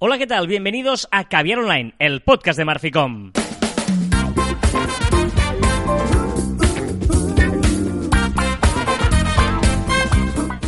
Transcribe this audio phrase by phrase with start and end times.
[0.00, 0.46] Hola, ¿qué tal?
[0.46, 3.32] Bienvenidos a Caviar Online, el podcast de Marficom.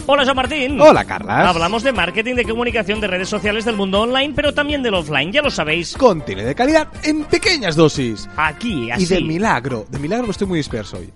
[0.06, 0.80] Hola, Joan Martín.
[0.80, 1.46] Hola, Carlas.
[1.46, 5.31] Hablamos de marketing, de comunicación, de redes sociales, del mundo online, pero también del offline,
[5.31, 5.97] ya lo sabéis.
[5.97, 8.28] Contenido de calidad en pequeñas dosis.
[8.37, 9.04] Aquí, así.
[9.04, 9.87] Y de milagro.
[9.88, 11.12] De milagro estoy muy disperso hoy.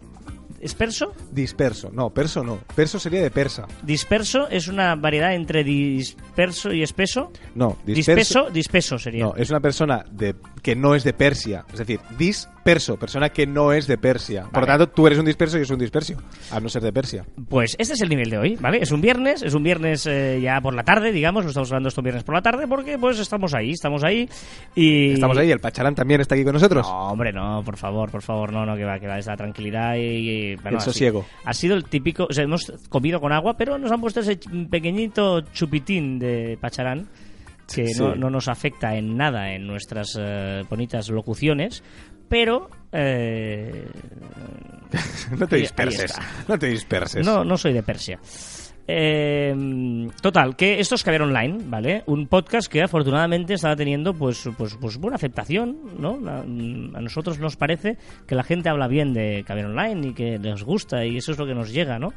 [0.64, 1.12] ¿Disperso?
[1.30, 1.90] Disperso.
[1.92, 2.58] No, perso no.
[2.74, 3.66] Perso sería de persa.
[3.82, 7.30] Disperso es una variedad entre disperso y espeso.
[7.54, 8.44] No, disperso.
[8.46, 9.24] Dispeso, dispeso sería.
[9.24, 11.66] No, es una persona de, que no es de Persia.
[11.70, 14.46] Es decir, disperso, persona que no es de Persia.
[14.50, 16.16] Por lo tanto, tú eres un disperso y yo soy un dispersio,
[16.50, 17.26] al no ser de Persia.
[17.50, 18.78] Pues este es el nivel de hoy, ¿vale?
[18.80, 21.90] Es un viernes, es un viernes eh, ya por la tarde, digamos, lo estamos hablando
[21.90, 24.26] estos viernes por la tarde porque pues estamos ahí, estamos ahí
[24.74, 25.12] y...
[25.12, 26.86] Estamos ahí, el Pacharán también está aquí con nosotros.
[26.88, 29.96] No, hombre, no, por favor, por favor, no, no, que va, que va, esa tranquilidad
[29.96, 31.26] y el sosiego.
[31.44, 34.40] Ha sido el típico, o sea, hemos comido con agua, pero nos han puesto ese
[34.70, 37.06] pequeñito chupitín de pacharán
[37.72, 41.82] que no, nos afecta en nada en nuestras eh, bonitas locuciones,
[42.28, 42.70] pero...
[42.92, 43.86] Eh,
[45.38, 46.14] no te disperses,
[46.48, 47.26] no te disperses.
[47.26, 48.20] No, no soy de Persia.
[48.86, 52.02] Eh, total, que esto es Caber Online, ¿vale?
[52.06, 56.20] Un podcast que afortunadamente estaba teniendo pues, pues, pues buena aceptación, ¿no?
[56.28, 56.42] A,
[57.00, 61.04] nosotros nos parece que la gente habla bien de Caber Online y que les gusta
[61.06, 62.12] y eso es lo que nos llega, ¿no?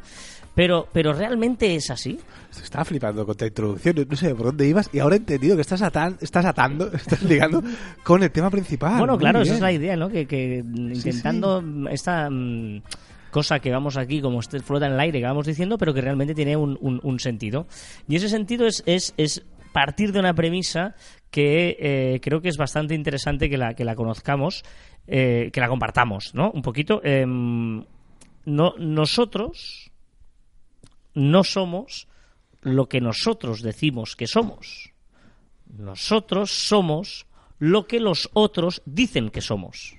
[0.58, 2.20] Pero, pero realmente es así.
[2.50, 5.62] Estaba flipando con tu introducción, no sé por dónde ibas y ahora he entendido que
[5.62, 5.84] estás,
[6.20, 7.62] estás atando, estás ligando
[8.04, 8.98] con el tema principal.
[8.98, 10.10] Bueno, claro, esa es la idea, ¿no?
[10.10, 12.28] Que, intentando esta...
[12.30, 12.82] Mm,
[13.30, 16.02] cosa que vamos aquí como este flota en el aire que vamos diciendo, pero que
[16.02, 17.68] realmente tiene un, un, sentido.
[18.08, 20.96] Y ese sentido es, es, es partir de una premisa
[21.30, 24.64] que eh, creo que es bastante interesante que la, que la conozcamos,
[25.06, 26.50] eh, que la compartamos, ¿no?
[26.50, 27.00] Un poquito.
[27.04, 27.84] Em,
[28.46, 29.92] no, nosotros
[31.18, 32.08] no somos
[32.62, 34.92] lo que nosotros decimos que somos.
[35.66, 37.26] Nosotros somos
[37.58, 39.97] lo que los otros dicen que somos.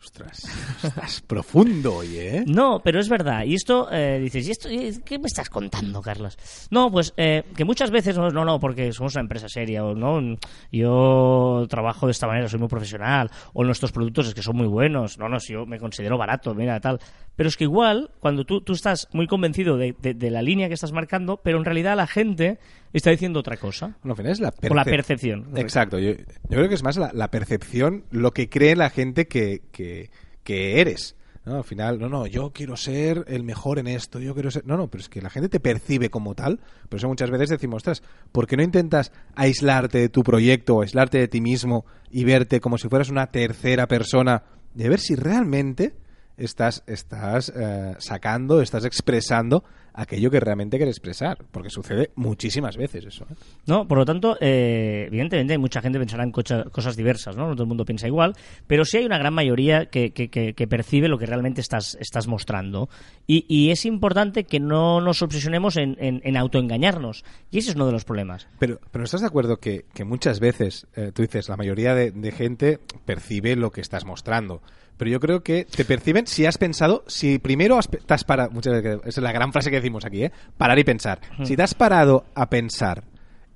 [0.00, 0.44] Ostras,
[0.84, 2.44] estás profundo hoy, ¿eh?
[2.46, 3.44] No, pero es verdad.
[3.44, 4.68] Y esto, eh, dices, ¿y esto
[5.04, 6.38] qué me estás contando, Carlos?
[6.70, 10.36] No, pues eh, que muchas veces, no, no, porque somos una empresa seria, o no,
[10.70, 14.68] yo trabajo de esta manera, soy muy profesional, o nuestros productos es que son muy
[14.68, 17.00] buenos, no, no, si yo me considero barato, mira, tal.
[17.34, 20.74] Pero es que igual, cuando tú, tú estás muy convencido de, de, la línea que
[20.74, 22.58] estás marcando, pero en realidad la gente
[22.92, 23.96] está diciendo otra cosa.
[24.02, 25.52] Bueno, al final es la, o la percepción.
[25.56, 29.26] Exacto, yo, yo, creo que es más la, la percepción, lo que cree la gente
[29.28, 30.10] que, que,
[30.42, 31.16] que eres.
[31.44, 31.56] ¿no?
[31.56, 34.66] Al final, no, no, yo quiero ser el mejor en esto, yo quiero ser...
[34.66, 36.60] No, no, pero es que la gente te percibe como tal.
[36.88, 40.82] Por eso muchas veces decimos, ostras, ¿por qué no intentas aislarte de tu proyecto o
[40.82, 44.44] aislarte de ti mismo y verte como si fueras una tercera persona
[44.74, 45.94] de ver si realmente
[46.38, 53.04] estás, estás eh, sacando, estás expresando aquello que realmente quieres expresar, porque sucede muchísimas veces
[53.04, 53.24] eso.
[53.24, 53.34] ¿eh?
[53.66, 57.48] No, por lo tanto, eh, evidentemente mucha gente pensará en cosas diversas, ¿no?
[57.48, 58.36] No todo el mundo piensa igual,
[58.68, 62.88] pero sí hay una gran mayoría que, que, percibe lo que realmente estás, estás mostrando.
[63.26, 67.24] Y, es importante que no nos obsesionemos en, en, autoengañarnos.
[67.50, 68.46] Y ese es uno de los problemas.
[68.60, 72.78] Pero, pero ¿estás de acuerdo que, muchas veces, tú dices, la mayoría de, de gente
[73.04, 74.62] percibe lo que estás mostrando?
[74.98, 78.50] Pero yo creo que te perciben si has pensado, si primero has, te has parado,
[78.50, 80.32] muchas veces, es la gran frase que decimos aquí, ¿eh?
[80.58, 81.20] parar y pensar.
[81.44, 83.04] Si te has parado a pensar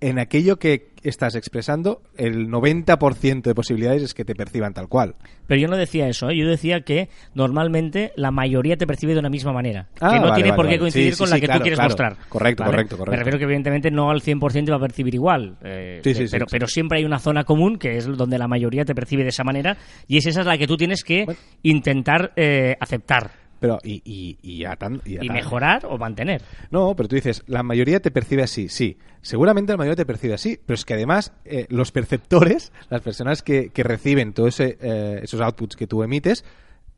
[0.01, 5.17] en aquello que estás expresando, el 90% de posibilidades es que te perciban tal cual.
[5.47, 6.37] Pero yo no decía eso, ¿eh?
[6.37, 9.89] yo decía que normalmente la mayoría te percibe de una misma manera.
[10.01, 12.17] Ah, que no tiene por qué coincidir con la que tú quieres mostrar.
[12.29, 13.11] Correcto, correcto, correcto.
[13.11, 15.57] Me refiero que evidentemente no al 100% va a percibir igual.
[15.63, 19.23] Eh, pero, pero siempre hay una zona común que es donde la mayoría te percibe
[19.23, 19.77] de esa manera
[20.07, 21.27] y es esa la que tú tienes que
[21.63, 23.42] intentar eh, aceptar.
[23.63, 24.65] Pero, y, y, y,
[25.05, 26.43] y, mejorar o mantener.
[26.73, 28.99] No, pero tú dices, la mayoría te percibe así, sí.
[29.21, 33.45] Seguramente la mayoría te percibe así, pero es que además eh, los perceptores, las personas
[33.45, 36.45] que, que reciben todos eh, esos outputs que tú emites,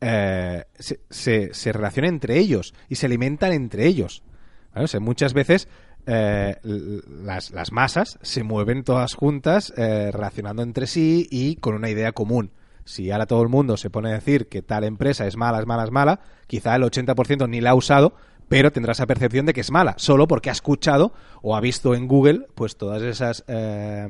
[0.01, 4.23] eh, se, se, relacionan entre ellos y se alimentan entre ellos.
[4.75, 5.69] O sea, muchas veces
[6.07, 12.51] las, las, masas se mueven todas juntas relacionando entre sí y con una idea común
[12.85, 15.67] si ahora todo el mundo se pone a decir que tal empresa es mala, es
[15.67, 18.15] mala, es mala, quizá el 80% ni la ha usado,
[18.49, 21.95] pero tendrá esa percepción de que es mala, solo porque ha escuchado o ha visto
[21.95, 24.07] en Google pues todas esas eh,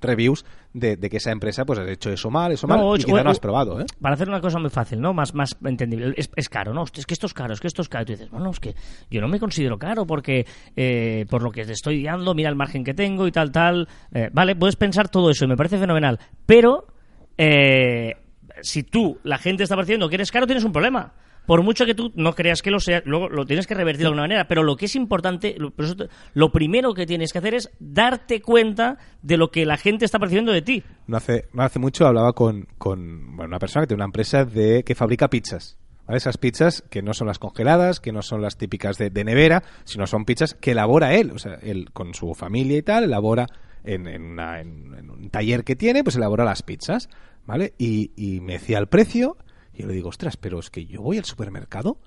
[0.00, 3.30] reviews de, que esa empresa pues ha hecho eso mal, eso mal, y quizá no
[3.30, 3.80] has probado.
[3.80, 3.86] ¿eh?
[4.00, 5.12] Para hacer una cosa muy fácil, ¿no?
[5.12, 6.14] Más, más entendible.
[6.16, 6.84] Es, caro, ¿no?
[6.84, 8.04] Es que esto es caro, es que esto es caro.
[8.04, 8.74] Y tú dices, bueno, es que
[9.10, 10.46] yo no me considero caro porque
[10.76, 13.88] eh, por lo que te estoy dando, mira el margen que tengo y tal, tal.
[14.32, 16.86] vale, puedes pensar todo eso y me parece fenomenal, pero
[17.38, 18.16] eh,
[18.60, 21.14] si tú, la gente está percibiendo que eres caro, tienes un problema.
[21.46, 24.06] por mucho que tú no creas que lo sea, luego lo tienes que revertir de
[24.06, 28.40] alguna manera, pero lo que es importante, lo, primero que tienes que hacer es darte
[28.40, 30.84] cuenta de lo que la gente está percibiendo de ti.
[31.06, 34.84] No hace, no hace mucho hablaba con, con una persona que tiene una empresa de
[34.84, 35.78] que fabrica pizzas.
[36.08, 40.06] Esas pizzas que no son las congeladas, que no son las típicas de, nevera, sino
[40.06, 43.46] son pizzas que elabora él, o sea, él con su familia y tal, elabora
[43.84, 47.08] en, en, un taller que tiene, pues elabora las pizzas,
[47.46, 47.74] ¿vale?
[47.78, 49.36] Y, y me decía el precio,
[49.72, 51.98] y yo le digo, ostras, pero es que yo voy al supermercado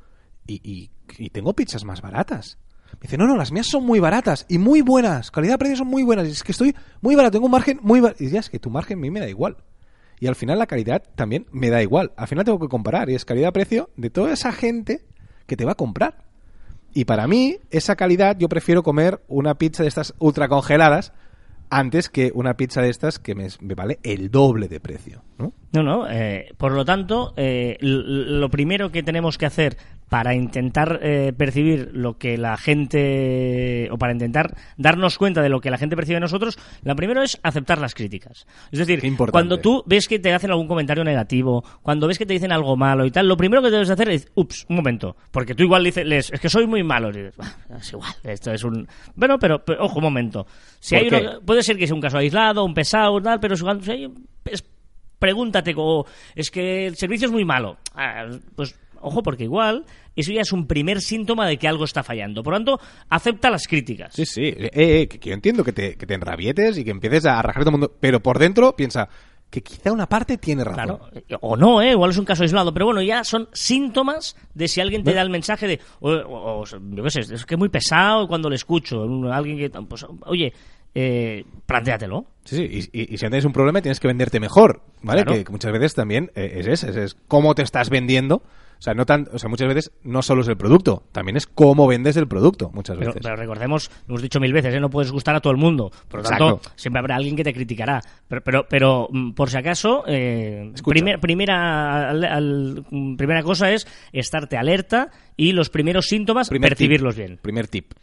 [0.48, 2.58] y, y, tengo pizzas más baratas.
[2.94, 6.04] Me dice, no, no, las mías son muy baratas y muy buenas, calidad-precio son muy
[6.04, 8.24] buenas, y es que estoy muy barato, tengo un margen muy barato.
[8.24, 9.58] Y ya es que tu margen a mí me da igual.
[10.20, 12.14] Y al final la calidad también me da igual.
[12.16, 15.06] Al final tengo que comparar y es calidad-precio de toda esa gente
[15.46, 16.24] que te va a comprar.
[16.94, 21.12] Y para mí, esa calidad, yo prefiero comer una pizza de estas ultra congeladas
[21.70, 25.54] antes que una pizza de estas que me, vale el doble de precio, ¿no?
[25.72, 26.10] No, no.
[26.10, 29.78] Eh, por lo tanto, eh, lo primero que tenemos que hacer
[30.10, 35.60] para intentar eh, percibir lo que la gente o para intentar darnos cuenta de lo
[35.60, 38.46] que la gente percibe de nosotros, lo primero es aceptar las críticas.
[38.72, 42.34] Es decir, cuando tú ves que te hacen algún comentario negativo, cuando ves que te
[42.34, 45.56] dicen algo malo y tal, lo primero que debes hacer es, ups, un momento, porque
[45.56, 47.36] tú igual dices, es que soy muy malo, y dices,
[47.80, 48.88] es igual, esto es un...
[49.16, 50.46] Bueno, pero, ojo, un momento.
[50.80, 51.10] Si hay
[51.46, 54.08] puede ser que sea un caso aislado, un pesado, tal, pero si hay,
[55.20, 56.06] pregúntate, como,
[56.36, 57.78] es que el servicio es muy malo.
[57.96, 58.26] Ah,
[58.56, 58.76] pues
[59.06, 59.86] Ojo, porque igual
[60.16, 62.42] eso ya es un primer síntoma de que algo está fallando.
[62.42, 62.80] Por lo tanto,
[63.10, 64.16] acepta las críticas.
[64.16, 64.46] Sí, sí.
[64.46, 67.64] Eh, eh, que, yo entiendo que te, que te enrabietes y que empieces a rajar
[67.64, 69.08] todo el mundo, pero por dentro piensa
[69.52, 70.98] que quizá una parte tiene razón.
[70.98, 71.92] Claro, o no, ¿eh?
[71.92, 75.22] igual es un caso aislado, pero bueno, ya son síntomas de si alguien te da
[75.22, 79.04] el mensaje de, o, yo qué sé, es que es muy pesado cuando le escucho,
[79.32, 80.52] alguien que, pues, oye,
[80.96, 82.26] eh, plantéatelo.
[82.44, 85.24] Sí, sí, y, y, si tienes un problema tienes que venderte mejor, ¿vale?
[85.24, 88.42] Que, muchas veces también eh, es eso, es cómo te estás vendiendo
[88.86, 91.88] sea, no tan, o sea, muchas veces no solo es el producto, también es cómo
[91.88, 93.16] vendes el producto, muchas veces.
[93.20, 94.80] Pero, recordemos, lo hemos dicho mil veces, ¿eh?
[94.80, 95.92] no puedes gustar a todo el mundo.
[96.08, 98.00] Por lo tanto, siempre habrá alguien que te criticará.
[98.28, 100.72] Pero, pero, pero mm, por si acaso, eh,
[101.20, 102.14] primera,
[103.18, 107.40] primera cosa es estarte alerta y los primeros síntomas percibirlos bien.
[107.42, 107.94] Primer tip.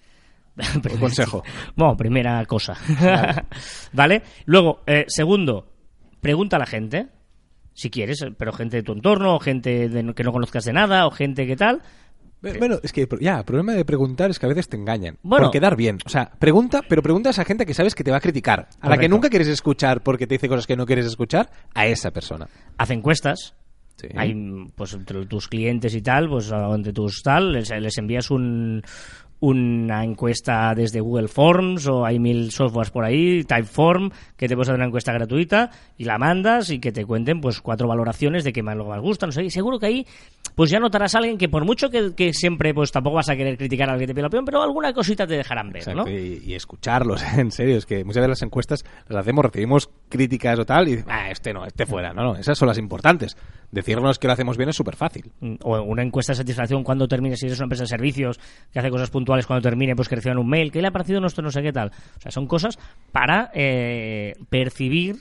[1.01, 1.45] consejo.
[1.77, 2.77] Bueno, primera cosa.
[3.93, 4.23] ¿Vale?
[4.47, 5.73] Luego, eh, segundo,
[6.21, 7.07] pregunta a la gente
[7.75, 11.11] si quieres, pero gente de tu entorno, o gente que no conozcas de nada, o
[11.11, 11.83] gente que tal.
[12.43, 15.17] Bueno, es que ya, el problema de preguntar es que a veces te engañan.
[15.23, 15.99] Bueno, por quedar bien.
[16.05, 18.69] O sea, pregunta, pero pregunta a esa gente que sabes que te va a criticar.
[18.81, 21.87] A la que nunca quieres escuchar porque te dice cosas que no quieres escuchar, a
[21.87, 22.49] esa persona.
[22.77, 23.55] Haz encuestas.
[24.17, 24.35] Hay,
[24.75, 28.83] pues, entre tus clientes y tal, pues, entre tus tal, les, les envías un,
[29.43, 34.69] una encuesta desde Google Forms o hay mil softwares por ahí, Typeform, que te puedes
[34.69, 38.53] hacer una encuesta gratuita y la mandas y que te cuenten pues cuatro valoraciones de
[38.53, 40.07] qué más lo más gusta, no sé, y seguro que ahí
[40.55, 43.57] pues ya notarás a alguien que por mucho que, siempre pues tampoco vas a querer
[43.57, 46.09] criticar a alguien que te pide la opinión, pero alguna cosita te dejarán ver, ¿no?
[46.09, 50.65] Y, escucharlos, en serio, es que muchas veces las encuestas las hacemos, recibimos críticas o
[50.65, 53.37] tal y ah, este no, este fuera, no, no, esas son las importantes.
[53.71, 55.33] Decirnos que lo hacemos bien es súper fácil.
[55.41, 58.39] Mm, o una encuesta de satisfacción cuando termines, si eres una empresa de servicios
[58.71, 61.21] que hace cosas puntuales cuando termine, pues que reciban un mail, ¿qué le ha parecido
[61.21, 61.91] nuestro no sé qué tal?
[62.19, 62.79] O sea, son cosas
[63.13, 65.17] para eh, percibir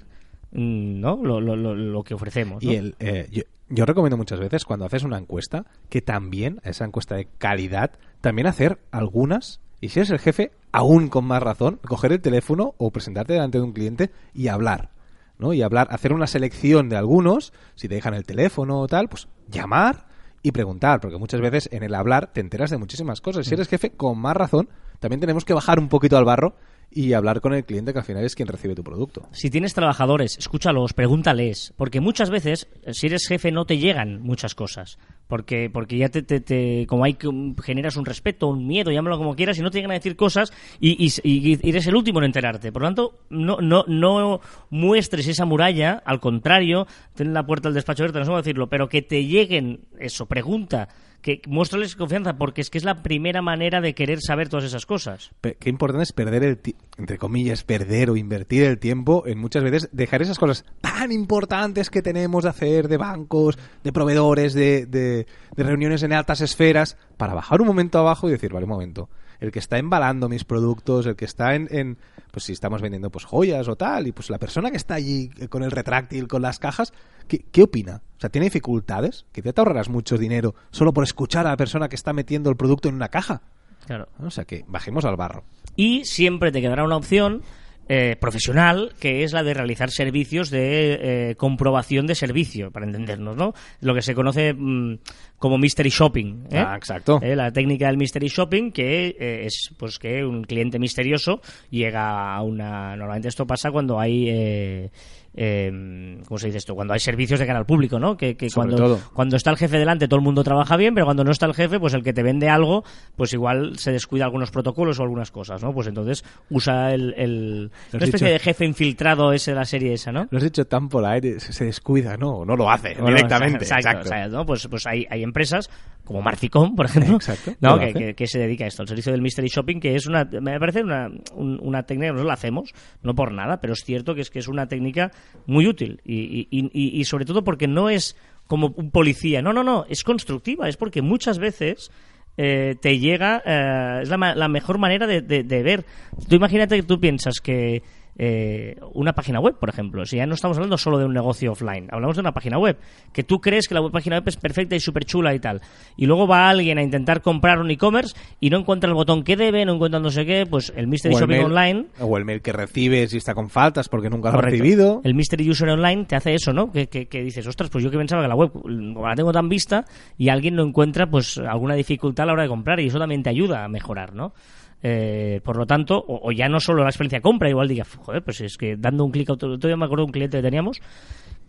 [0.52, 1.18] mm, ¿no?
[1.24, 2.62] Lo, lo, lo, que ofrecemos.
[2.64, 3.44] Y el, eh, yo
[3.76, 8.80] recomiendo muchas veces cuando haces una encuesta que también, esa encuesta de calidad, también hacer
[8.92, 13.34] algunas, y si eres el jefe, aún con más razón, coger el teléfono o presentarte
[13.34, 14.92] delante de un cliente y hablar.
[15.38, 15.54] ¿no?
[15.54, 19.28] Y hablar, hacer una selección de algunos, si te dejan el teléfono o tal, pues
[19.48, 20.06] llamar
[20.44, 23.48] y preguntar, porque muchas veces en el hablar te enteras de muchísimas cosas.
[23.48, 24.70] Si eres jefe, con más razón,
[25.00, 26.56] también tenemos que bajar un poquito al barro
[26.92, 29.28] y hablar con el cliente que al final es quien recibe tu producto.
[29.32, 34.56] Si tienes trabajadores, escúchalos, pregúntales, porque muchas veces, si eres jefe, no te llegan muchas
[34.56, 37.18] cosas, porque porque ya te, te, como hay
[37.64, 40.52] generas un respeto, un miedo, llámalo como quieras, y no te llegan a decir cosas
[40.80, 42.72] y, y, eres el último en enterarte.
[42.72, 47.76] Por lo tanto, no, no, no muestres esa muralla, al contrario, ten la puerta del
[47.76, 50.90] despacho abierta, no sé cómo decirlo, pero que te lleguen eso, pregunta
[51.22, 54.86] que muéstrales confianza, porque es que es la primera manera de querer saber todas esas
[54.86, 55.32] cosas.
[55.42, 56.60] qué importante es perder el,
[56.98, 61.90] entre comillas, perder o invertir el tiempo en muchas veces dejar esas cosas tan importantes
[61.90, 66.98] que tenemos de hacer, de bancos, de proveedores, de, de, de reuniones en altas esferas,
[67.18, 69.10] para bajar un momento abajo y decir, vale, un momento,
[69.42, 71.98] el que está embalando mis productos, el que está en, en,
[72.32, 75.30] pues si estamos vendiendo pues joyas o tal, y pues la persona que está allí
[75.50, 76.94] con el retráctil, con las cajas,
[77.28, 78.04] ¿qué, qué opina?
[78.18, 79.26] O sea, ¿tiene dificultades?
[79.34, 82.56] Que te ahorrarás mucho dinero solo por escuchar a la persona que está metiendo el
[82.56, 83.42] producto en una caja.
[83.88, 84.08] Claro.
[84.20, 85.44] O sea, que bajemos al barro.
[85.76, 87.42] Y siempre te quedará una opción
[87.90, 93.36] eh, profesional, que es la de realizar servicios de eh, comprobación de servicio, para entendernos,
[93.36, 93.54] ¿no?
[93.82, 95.00] Lo que se conoce mm,
[95.38, 96.46] como mystery shopping.
[96.52, 96.64] ¿eh?
[96.66, 97.20] Ah, exacto.
[97.22, 102.42] Eh, La técnica del mystery shopping, que es pues que un cliente misterioso llega a
[102.42, 102.96] una.
[102.96, 104.90] Normalmente esto pasa cuando hay.
[105.34, 106.76] Eh, eh, ¿Cómo se dice esto?
[106.76, 108.18] Cuando hay servicios de cara al público, ¿no?
[108.18, 109.00] Que, cuando, todo.
[109.14, 111.54] cuando está el jefe delante todo el mundo trabaja bien, pero cuando no está el
[111.54, 112.84] jefe, pues el que te vende algo,
[113.16, 115.74] pues igual se descuida algunos protocolos o algunas cosas, ¿no?
[115.74, 118.34] Pues entonces usa el, el- una especie dicho.
[118.34, 120.28] de jefe infiltrado ese de la serie esa, ¿no?
[120.32, 123.64] Lo has dicho tan por aire, se descuida, no, no lo hace Bueno, directamente.
[123.72, 124.46] Exacto.
[124.46, 125.70] Pues, pues hay, hay empresas
[126.04, 127.70] como Marficom, por ejemplo, Exacto, ¿no?
[128.16, 130.84] que se dedica a esto, el servicio del mystery shopping, que es una, me parece
[130.84, 134.30] una, un- una técnica nosotros la hacemos, no por nada, pero es cierto que es
[134.30, 135.12] que es una técnica
[135.46, 138.18] muy útil y, y- y- y- sobre todo porque no es
[138.48, 141.92] como un policía, no, no, no, es constructiva, es porque muchas veces
[142.38, 145.86] eh, te llega, eh, es la, la mejor manera de, de- de ver.
[146.30, 147.84] Tú imagínate que tú piensas que
[148.24, 151.54] eh, una página web, por ejemplo, si ya no estamos hablando solo de un negocio
[151.54, 152.78] offline, hablamos de una página web,
[153.12, 155.60] que tú crees que la web- página web es perfecta y súper chula y tal,
[155.98, 159.36] y luego va alguien a intentar comprar un e-commerce y no encuentra el botón que
[159.36, 162.26] debe, no encuentra no sé qué, pues el Mystery el Shopping mail- Online O el
[162.26, 165.02] mail que recibes y está con faltas porque nunca lo ha recibido.
[165.04, 166.72] El Mystery User Online te hace eso, ¿no?
[166.72, 169.32] Que, que- que dices, ostras, pues yo que pensaba que la web como la tengo
[169.32, 169.84] tan vista
[170.18, 173.24] y alguien no encuentra pues alguna dificultad a la hora de comprar y eso también
[173.24, 174.34] te ayuda a mejorar, ¿no?
[174.84, 177.86] Eh, por lo tanto, o, o ya no solo la experiencia de compra, igual diga,
[177.86, 180.38] joder, pues es que dando un clic a otro, todavía me acuerdo de un cliente
[180.38, 180.82] que teníamos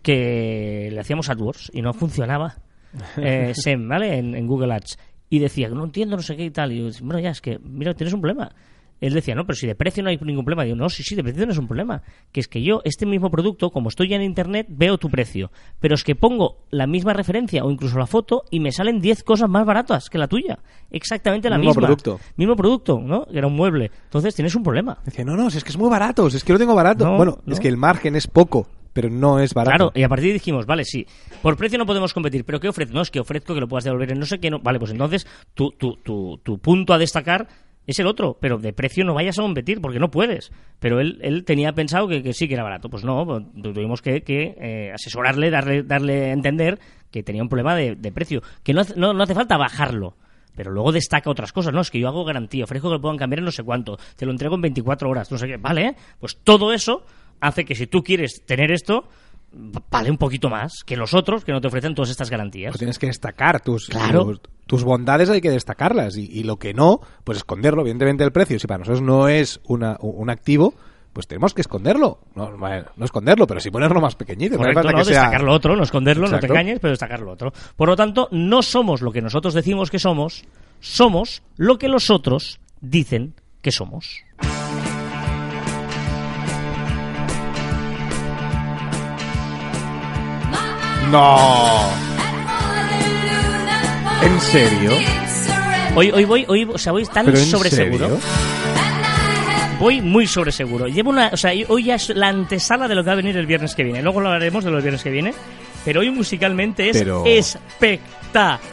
[0.03, 2.57] que le hacíamos AdWords y no funcionaba
[3.17, 4.17] eh, SEM, ¿vale?
[4.17, 4.97] En, en Google Ads.
[5.29, 6.71] Y decía, no entiendo, no sé qué y tal.
[6.73, 8.51] Y yo, bueno, ya, es que, mira, tienes un problema.
[9.03, 10.65] Él decía, no, pero si de precio no hay ningún problema.
[10.65, 12.01] Yo, no, sí, sí, de precio no es un problema.
[12.31, 15.51] Que es que yo, este mismo producto, como estoy ya en Internet, veo tu precio.
[15.81, 19.23] Pero es que pongo la misma referencia o incluso la foto y me salen 10
[19.23, 20.59] cosas más baratas que la tuya.
[20.89, 21.81] Exactamente la Mismo misma.
[21.81, 22.19] producto.
[22.37, 23.25] Mismo producto, ¿no?
[23.25, 23.91] Que era un mueble.
[24.05, 24.97] Entonces tienes un problema.
[25.03, 27.03] Decía, no, no, si es que es muy barato, si es que lo tengo barato.
[27.03, 27.53] No, bueno, no.
[27.53, 29.75] es que el margen es poco, pero no es barato.
[29.75, 31.05] Claro, y a partir de ahí dijimos, vale, sí,
[31.41, 32.93] por precio no podemos competir, pero ¿qué ofrezco?
[32.93, 34.59] No, es que ofrezco que lo puedas devolver en no sé qué, no.
[34.59, 37.47] Vale, pues entonces tu, tu, tu, tu punto a destacar
[37.85, 40.51] es el otro, pero de precio no vayas a competir porque no puedes.
[40.79, 42.89] Pero él, él tenía pensado que, que sí que era barato.
[42.89, 46.79] Pues no, pues tu- tuvimos que, que, eh, asesorarle, darle, darle a entender
[47.11, 50.15] que tenía un problema de, de precio, que no, no, no hace falta bajarlo.
[50.55, 51.81] Pero luego destaca otras cosas, ¿no?
[51.81, 54.25] Es que yo hago garantía, ofrezco que lo puedan cambiar en no sé cuánto, te
[54.25, 55.57] lo entrego en 24 horas, no sé qué.
[55.57, 57.05] Vale, pues todo eso
[57.41, 59.09] hace que si tú quieres tener esto,
[59.53, 62.71] vale un poquito más que los otros que no te ofrecen todas estas garantías.
[62.71, 64.25] Pues tienes que destacar tus, Claro.
[64.25, 66.17] tus, tus bondades, hay que destacarlas.
[66.17, 67.81] Y, y lo que no, pues esconderlo.
[67.81, 70.73] Evidentemente, el precio, si para nosotros no es una, un activo,
[71.13, 72.19] pues tenemos que esconderlo.
[72.33, 74.57] No, no esconderlo, pero sí ponerlo más pequeñito.
[74.57, 74.97] Correcto, ¿no?
[74.97, 77.53] que sea- Destacar lo otro, no esconderlo, no te engañes, pero destacar lo otro.
[77.75, 80.43] Por lo tanto, no somos lo que nosotros decimos que somos,
[80.79, 84.23] somos lo que los otros dicen que somos.
[91.13, 91.89] No.
[94.23, 94.91] ¿En serio?
[95.95, 98.05] Hoy, hoy voy, hoy, o sea, voy tan ¿Pero en sobre seguro.
[98.07, 98.19] serio?
[99.79, 100.87] Voy muy sobre seguro.
[100.87, 103.37] Llevo una, o sea, hoy ya es la antesala de lo que va a venir
[103.37, 104.01] el viernes que viene.
[104.01, 105.35] Luego lo hablaremos de los viernes que viene.
[105.85, 108.63] Pero hoy musicalmente es Pero- espectacular.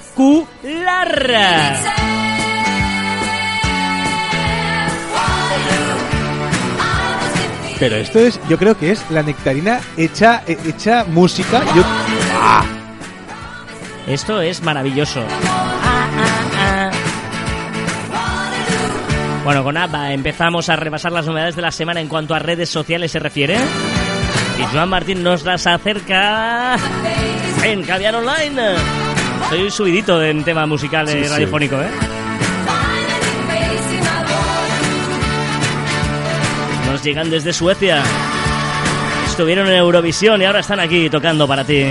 [7.79, 11.63] Pero esto es, yo creo que es la nectarina hecha, eh, hecha música.
[11.75, 11.83] Yo,
[12.41, 12.65] ¡Ah!
[14.07, 15.23] Esto es maravilloso.
[15.49, 16.91] Ah, ah, ah.
[19.45, 22.69] Bueno, con ABBA empezamos a repasar las novedades de la semana en cuanto a redes
[22.69, 23.57] sociales se refiere.
[24.59, 26.77] Y Joan Martín nos las acerca
[27.65, 28.75] en Caviar Online.
[29.49, 31.31] Soy subidito en tema musical Sí, y sí.
[31.31, 31.89] radiofónico, ¿eh?
[36.91, 38.03] Nos llegan desde Suecia.
[39.27, 41.85] Estuvieron en Eurovisión y ahora están aquí tocando para ti.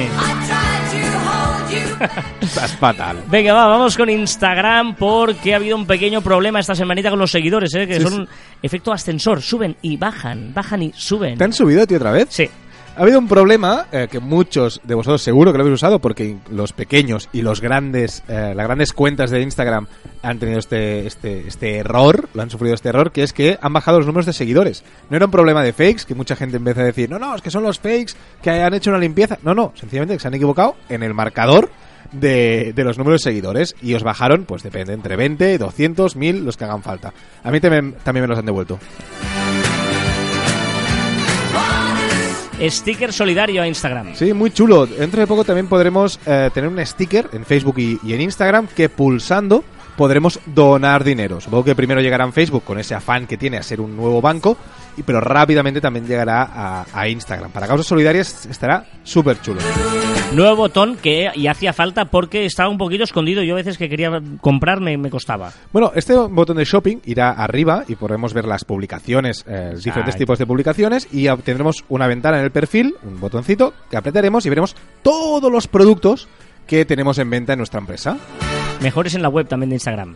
[2.41, 3.24] Estás fatal.
[3.27, 7.31] Venga, va, vamos con Instagram porque ha habido un pequeño problema esta semanita con los
[7.31, 7.86] seguidores, ¿eh?
[7.88, 8.19] que Sí, son sí.
[8.19, 8.27] un
[8.62, 11.38] efecto ascensor, suben y bajan, bajan y suben.
[11.38, 12.27] ¿Te han subido a ti otra vez?
[12.29, 12.50] Sí,
[13.00, 16.36] Ha habido un problema eh, que muchos de vosotros seguro que lo habéis usado porque
[16.51, 19.88] los pequeños y los grandes, eh, las grandes cuentas de Instagram
[20.22, 23.72] han tenido este, este, este error, lo han sufrido este error, que es que han
[23.72, 24.84] bajado los números de seguidores.
[25.10, 27.41] No era un problema de fakes, que mucha gente empieza a decir, no, no, es
[27.41, 29.38] que son los fakes que han hecho una limpieza.
[29.44, 31.70] No, no, sencillamente que se han equivocado en el marcador
[32.12, 36.58] de, los números de seguidores y os bajaron, pues depende, entre 20, 200, 1000, los
[36.58, 37.13] que hagan falta.
[37.46, 38.77] A mí también, también me los han devuelto.
[42.62, 44.16] Sticker solidario a Instagram.
[44.16, 44.86] Sí, muy chulo.
[44.86, 48.68] Dentro de poco también podremos eh, tener un sticker en Facebook y, y en Instagram
[48.68, 49.63] que pulsando
[50.00, 51.41] podremos donar dinero.
[51.41, 54.22] Supongo que primero llegará en Facebook con ese afán que tiene a ser un nuevo
[54.22, 54.56] banco,
[54.96, 57.51] y pero rápidamente también llegará a, a Instagram.
[57.51, 59.60] Para causas solidarias estará súper chulo.
[60.32, 63.44] Nuevo botón que y hacía falta porque estaba un poquito escondido.
[63.44, 65.51] Yo a veces que quería comprarme me costaba.
[65.74, 70.39] Bueno, este botón de shopping irá arriba y podremos ver las publicaciones, eh, diferentes tipos
[70.39, 74.77] de publicaciones y tendremos una ventana en el perfil, un botoncito que apretaremos y veremos
[75.01, 76.29] todos los productos
[76.68, 78.18] que tenemos en venta en nuestra empresa.
[78.81, 80.15] Mejores en la web también de Instagram.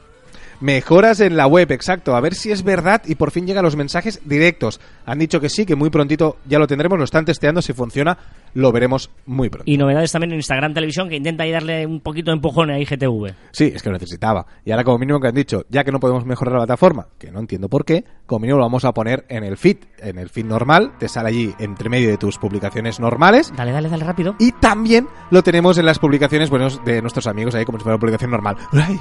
[0.63, 2.15] Mejoras en la web, exacto.
[2.15, 4.79] A ver si es verdad y por fin llegan los mensajes directos.
[5.05, 7.62] Han dicho que sí, que muy prontito ya lo tendremos, lo están testeando.
[7.62, 8.17] Si funciona,
[8.53, 9.70] lo veremos muy pronto.
[9.70, 12.79] Y novedades también en Instagram Televisión que intenta ahí darle un poquito de empujón a
[12.79, 13.34] IGTV.
[13.51, 14.46] Sí, es que lo necesitaba.
[14.63, 17.29] Y ahora como mínimo que han dicho, ya que no podemos mejorar la plataforma, que
[17.29, 19.79] no entiendo por qué, como mínimo lo vamos a poner en el feed.
[20.00, 23.51] En el feed normal, te sale allí entre medio de tus publicaciones normales.
[23.53, 24.38] Dale, dale, dale rápido.
[24.39, 27.96] Y también lo tenemos en las publicaciones buenos de nuestros amigos ahí como si fuera
[27.96, 28.55] una publicación normal.
[28.72, 28.98] ¡Ay!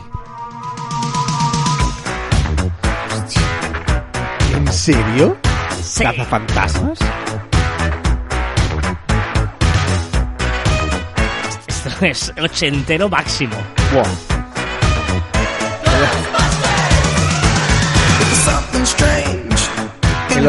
[4.72, 5.36] Serio?
[5.82, 6.04] Sí.
[6.04, 6.98] ¿Cazafantasmas?
[11.66, 13.56] Esto es ochentero máximo.
[13.92, 14.06] Buah.
[20.36, 20.46] El,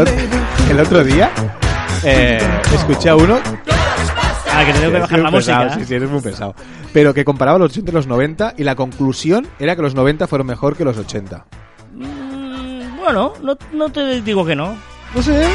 [0.71, 1.31] el otro día
[2.03, 2.39] eh,
[2.73, 3.39] escuché a uno
[4.55, 5.79] Ah, que tengo que bajar muy la pesado, música.
[5.81, 6.53] Sí, sí, eres muy pesado.
[6.93, 10.27] Pero que comparaba los 80 y los 90 y la conclusión era que los 90
[10.27, 11.43] fueron mejor que los 80.
[13.03, 14.77] Bueno, no, no te digo que no.
[15.13, 15.45] No sé.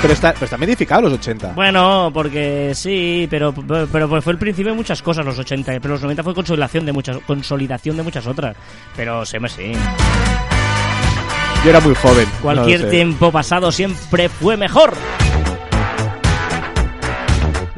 [0.00, 1.52] Pero, está, pero están modificados los 80.
[1.52, 5.94] Bueno, porque sí, pero, pero, pero fue el principio de muchas cosas los 80, pero
[5.94, 8.56] los 90 fue consolidación de muchas, consolidación de muchas otras.
[8.96, 9.72] Pero sí, hombre, sí.
[11.62, 12.26] Yo era muy joven.
[12.40, 14.94] Cualquier no tiempo pasado siempre fue mejor.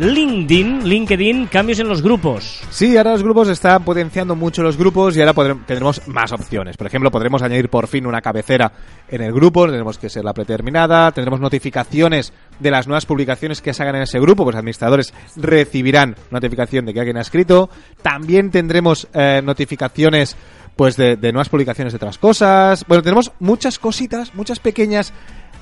[0.03, 2.61] LinkedIn, LinkedIn, cambios en los grupos.
[2.71, 5.33] Sí, ahora los grupos están potenciando mucho los grupos y ahora
[5.65, 6.77] tendremos más opciones.
[6.77, 8.73] Por ejemplo, podremos añadir por fin una cabecera
[9.09, 13.73] en el grupo, tendremos que ser la predeterminada, tendremos notificaciones de las nuevas publicaciones que
[13.73, 17.71] se hagan en ese grupo, pues administradores recibirán notificación de que alguien ha escrito.
[18.03, 20.37] También tendremos eh, notificaciones
[20.75, 22.85] pues de, de nuevas publicaciones de otras cosas.
[22.89, 25.13] Bueno, tenemos muchas cositas, muchas pequeñas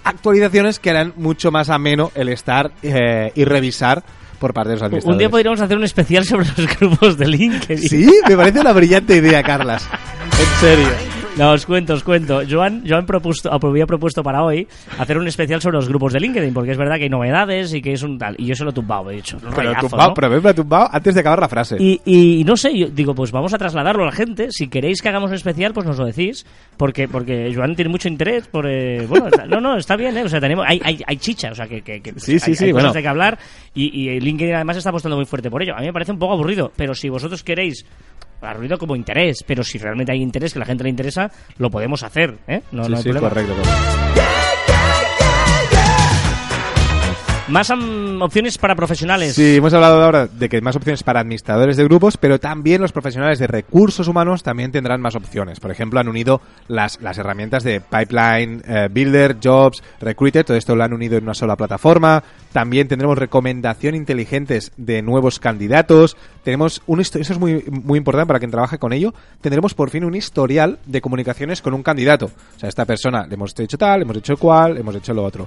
[0.02, 4.02] actualizaciones que harán mucho más ameno el estar eh, y revisar
[4.40, 5.14] por parte de los administradores.
[5.14, 7.88] Un día podríamos hacer un especial sobre los grupos de LinkedIn.
[7.88, 9.86] Sí, me parece una brillante idea, Carlas.
[10.40, 11.19] En serio.
[11.40, 12.42] No, os cuento, os cuento.
[12.48, 16.52] Joan, Joan propuesto, había propuesto para hoy hacer un especial sobre los grupos de LinkedIn,
[16.52, 18.34] porque es verdad que hay novedades y que es un tal.
[18.38, 19.36] Y yo se lo he tumbado, he dicho.
[19.38, 20.14] un Pero rollazo, tumbado, ¿no?
[20.14, 21.76] pero me he tumbado antes de acabar la frase.
[21.80, 24.48] Y, y no sé, yo digo, pues vamos a trasladarlo a la gente.
[24.50, 26.44] Si queréis que hagamos un especial, pues nos lo decís.
[26.76, 28.66] Porque, porque Joan tiene mucho interés por...
[28.68, 30.24] eh, bueno, está- no, no, está bien, ¿eh?
[30.24, 32.56] O sea, tenemos, hay, hay, hay chicha, o sea, que, que, que Sí, sí, hay,
[32.56, 33.38] sí, hay cosas de que hablar.
[33.74, 35.74] Y, y LinkedIn además está apostando muy fuerte por ello.
[35.74, 37.86] A mí me parece un poco aburrido, pero si vosotros queréis...
[38.40, 42.02] Aburrido como interés, pero si realmente hay interés, que la gente le interesa, lo podemos
[42.02, 42.62] hacer, ¿eh?
[42.72, 43.28] No, sí, no hay sí, problema.
[43.28, 44.00] correcto, correcto.
[47.50, 49.34] Más opciones para profesionales.
[49.34, 52.80] Sí, hemos hablado ahora de que hay más opciones para administradores de grupos, pero también
[52.80, 55.58] los profesionales de recursos humanos también tendrán más opciones.
[55.58, 60.76] Por ejemplo, han unido las, las herramientas de Pipeline, eh, Builder, Jobs, Recruiter, todo esto
[60.76, 62.22] lo han unido en una sola plataforma.
[62.52, 66.16] También tendremos recomendación inteligentes de nuevos candidatos.
[66.42, 69.14] Tenemos un eso es muy, muy importante para quien trabaje con ello.
[69.40, 72.26] Tendremos por fin un historial de comunicaciones con un candidato.
[72.56, 75.14] O sea, esta persona le hemos hecho tal, le hemos hecho cual, le hemos hecho
[75.14, 75.46] lo otro.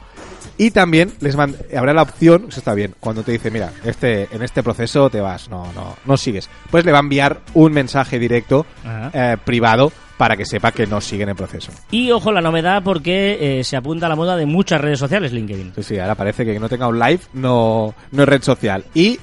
[0.58, 4.28] Y también les mand- habrá la opción, eso está bien, cuando te dice, mira, este,
[4.32, 6.50] en este proceso te vas, no, no, no sigues.
[6.72, 8.66] Pues le va a enviar un mensaje directo,
[9.14, 9.92] eh, privado,
[10.24, 11.70] para que sepa que no sigue en el proceso.
[11.92, 15.34] Y ojo la novedad porque eh, se apunta a la moda de muchas redes sociales
[15.34, 15.74] LinkedIn.
[15.76, 18.86] Sí, sí, ahora parece que no tenga un live no, no es red social.
[18.94, 19.20] Y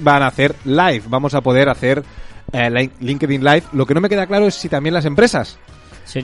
[0.00, 2.02] van a hacer live, vamos a poder hacer
[2.50, 3.64] eh, li- LinkedIn Live.
[3.74, 5.58] Lo que no me queda claro es si también las empresas,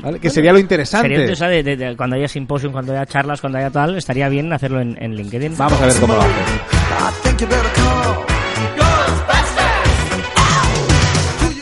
[0.02, 0.18] ¿vale?
[0.20, 1.08] que sería lo interesante.
[1.08, 4.50] Sería interesante de- de- cuando haya simposium, cuando haya charlas, cuando haya tal, estaría bien
[4.54, 5.54] hacerlo en, en LinkedIn.
[5.58, 6.34] Vamos a ver cómo lo hacen.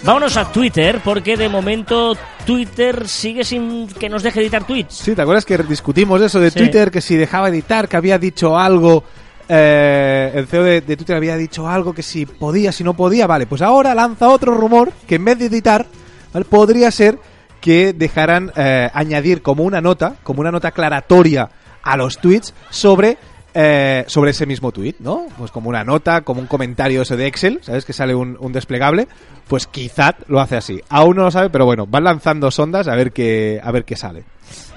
[0.05, 4.95] Vámonos a Twitter porque de momento Twitter sigue sin que nos deje editar tweets.
[4.97, 6.59] Sí, ¿te acuerdas que discutimos eso de Sí.
[6.59, 6.91] Twitter?
[6.91, 9.05] Que si dejaba editar, que había dicho algo.
[9.49, 13.27] eh, el CEO de, de Twitter había dicho algo que si podía, si no podía.
[13.27, 15.85] Vale, pues ahora lanza otro rumor que en vez de editar,
[16.33, 16.47] ¿vale?
[16.47, 17.19] podría ser
[17.61, 21.49] que dejaran eh, añadir como una nota, como una nota aclaratoria
[21.83, 23.19] a los tweets sobre.
[23.55, 25.27] Eh, sobre ese mismo tweet, ¿no?
[25.37, 27.85] Pues como una nota, como un comentario ese de Excel, ¿sabes?
[27.85, 29.09] Que sale un, un desplegable,
[29.49, 30.81] pues quizá lo hace así.
[30.89, 33.97] Aún no lo sabe, pero bueno, van lanzando sondas a ver qué, a ver qué
[33.97, 34.25] sale.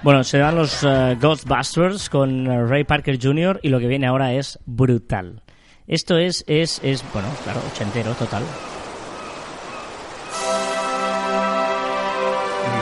[0.03, 3.59] Bueno, se dan los eh, Ghostbusters con eh, Ray Parker Jr.
[3.63, 5.41] y lo que viene ahora es brutal.
[5.87, 8.43] Esto es, es, es bueno, claro, ochentero, total.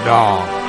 [0.05, 0.62] No.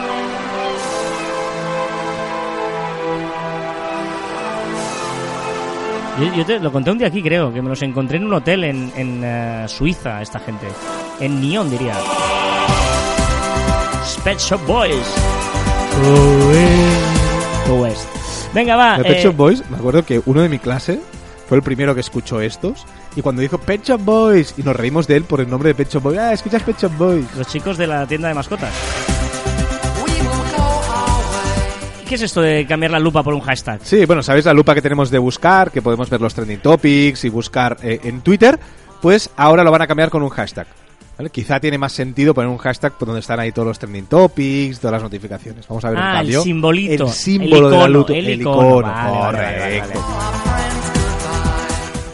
[6.20, 8.34] Yo, yo te lo conté un día aquí, creo, que me los encontré en un
[8.34, 10.68] hotel en, en eh, Suiza, esta gente.
[11.18, 11.94] En Nyon, diría.
[14.22, 15.14] Pet Shop Boys.
[17.68, 18.08] Go West.
[18.54, 18.96] Venga, va.
[18.98, 21.00] Pet eh, Shop Boys, me acuerdo que uno de mi clase
[21.48, 22.86] fue el primero que escuchó estos.
[23.16, 25.74] Y cuando dijo Pet Shop Boys, y nos reímos de él por el nombre de
[25.74, 27.26] Pet Shop Boys, ah, escuchas Pet Shop Boys.
[27.36, 28.72] Los chicos de la tienda de mascotas.
[32.14, 33.80] ¿Qué es esto de cambiar la lupa por un hashtag?
[33.82, 35.72] Sí, bueno, ¿sabéis la lupa que tenemos de buscar?
[35.72, 38.56] Que podemos ver los trending topics y buscar eh, en Twitter.
[39.02, 40.68] Pues ahora lo van a cambiar con un hashtag.
[41.18, 41.30] ¿vale?
[41.30, 44.78] Quizá tiene más sentido poner un hashtag por donde están ahí todos los trending topics,
[44.78, 45.66] todas las notificaciones.
[45.66, 46.42] Vamos a ver un Ah, el cambio.
[46.44, 47.04] simbolito.
[47.06, 48.12] El símbolo El de la icono, lupa.
[48.12, 48.60] el El icono.
[48.78, 49.82] icono, Vale.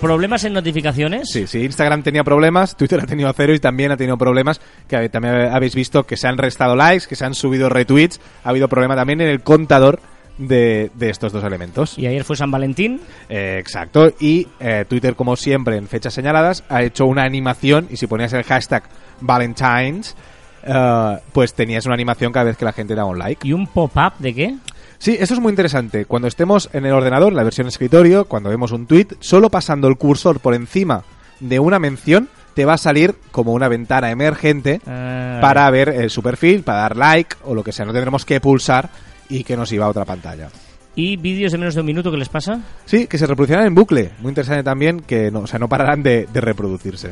[0.01, 1.29] ¿Problemas en notificaciones?
[1.31, 5.09] Sí, sí, Instagram tenía problemas, Twitter ha tenido cero y también ha tenido problemas que
[5.11, 8.19] también habéis visto que se han restado likes, que se han subido retweets.
[8.43, 10.01] Ha habido problema también en el contador
[10.39, 11.99] de, de estos dos elementos.
[11.99, 13.01] Y ayer fue San Valentín.
[13.29, 14.15] Eh, exacto.
[14.19, 18.33] Y eh, Twitter, como siempre, en fechas señaladas, ha hecho una animación y si ponías
[18.33, 18.85] el hashtag
[19.21, 20.17] Valentines,
[20.65, 23.47] eh, pues tenías una animación cada vez que la gente daba un like.
[23.47, 24.57] ¿Y un pop-up de qué?
[25.01, 26.05] Sí, eso es muy interesante.
[26.05, 29.89] Cuando estemos en el ordenador, en la versión escritorio, cuando vemos un tweet, solo pasando
[29.89, 31.05] el cursor por encima
[31.41, 36.11] de una mención, te va a salir como una ventana emergente Ah, para ver eh,
[36.11, 37.87] su perfil, para dar like o lo que sea.
[37.87, 38.91] No tendremos que pulsar
[39.31, 40.51] y que nos iba a otra pantalla.
[40.95, 42.61] ¿Y vídeos de menos de un minuto qué les pasa?
[42.85, 44.11] Sí, que se reproducirán en bucle.
[44.21, 47.11] Muy interesante también que no, o sea, no pararán de, de reproducirse.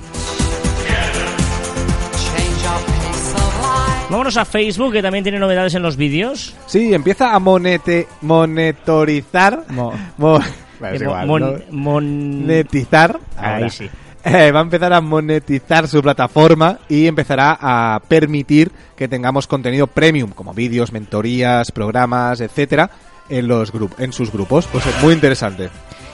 [4.11, 6.55] Vámonos a Facebook, que también tiene novedades en los vídeos.
[6.67, 9.65] Sí, empieza a monete, monetorizar.
[9.69, 10.41] Mo- mo-
[10.81, 11.53] Bueno, es Eh, igual, mon- ¿no?
[11.73, 13.19] mon- monetizar.
[13.37, 13.71] Ahí ahora.
[13.71, 13.91] sí.
[14.25, 19.87] Eh, va a empezar a monetizar su plataforma y empezará a permitir que tengamos contenido
[19.89, 22.91] premium, como vídeos, mentorías, programas, etcétera,
[23.29, 24.69] en los en sus grupos.
[24.71, 25.69] Pues es muy interesante.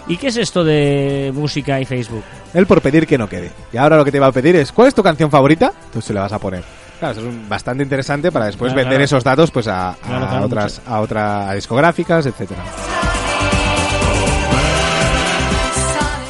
[0.09, 2.25] ¿Y qué es esto de música y Facebook?
[2.55, 3.51] Él por pedir que no quede.
[3.73, 5.73] Y ahora lo que te va a pedir es, ¿cuál es tu canción favorita?
[5.93, 6.63] Tú se la vas a poner.
[7.05, 9.05] Claro, eso es un- bastante interesante para después Claro, vender claro.
[9.05, 12.63] esos datos pues a, a Claro, claro, otras a otras discográficas, etcétera.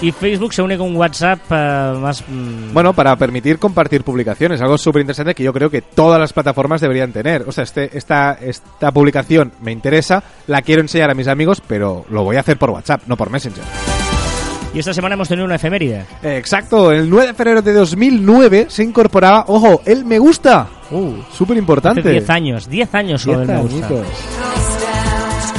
[0.00, 2.22] Y Facebook se une con WhatsApp eh, más...
[2.28, 6.32] mm, Bueno, para permitir compartir publicaciones, algo súper interesante que yo creo que todas las
[6.32, 7.44] plataformas deberían tener.
[7.48, 12.04] O sea, este, esta, esta publicación me interesa, la quiero enseñar a mis amigos, pero
[12.10, 13.62] lo voy a hacer por WhatsApp, no por Messenger.
[14.74, 16.04] Y esta semana hemos tenido una efeméride.
[16.22, 20.66] Eh, exacto, el 9 de febrero de 2009 se incorporaba, ojo, el me gusta.
[20.90, 22.02] Uh, Súper importante.
[22.02, 23.88] 10 años, 10 años solo del me gusta.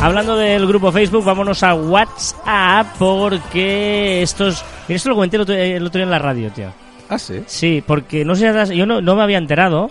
[0.02, 4.64] Hablando del grupo Facebook, vámonos a WhatsApp porque estos...
[4.88, 6.68] Mira, esto lo comenté el otro, el otro día en la radio, tío.
[7.10, 7.42] Ah, sí.
[7.48, 9.90] Sí, porque no sé, yo no, no me había enterado.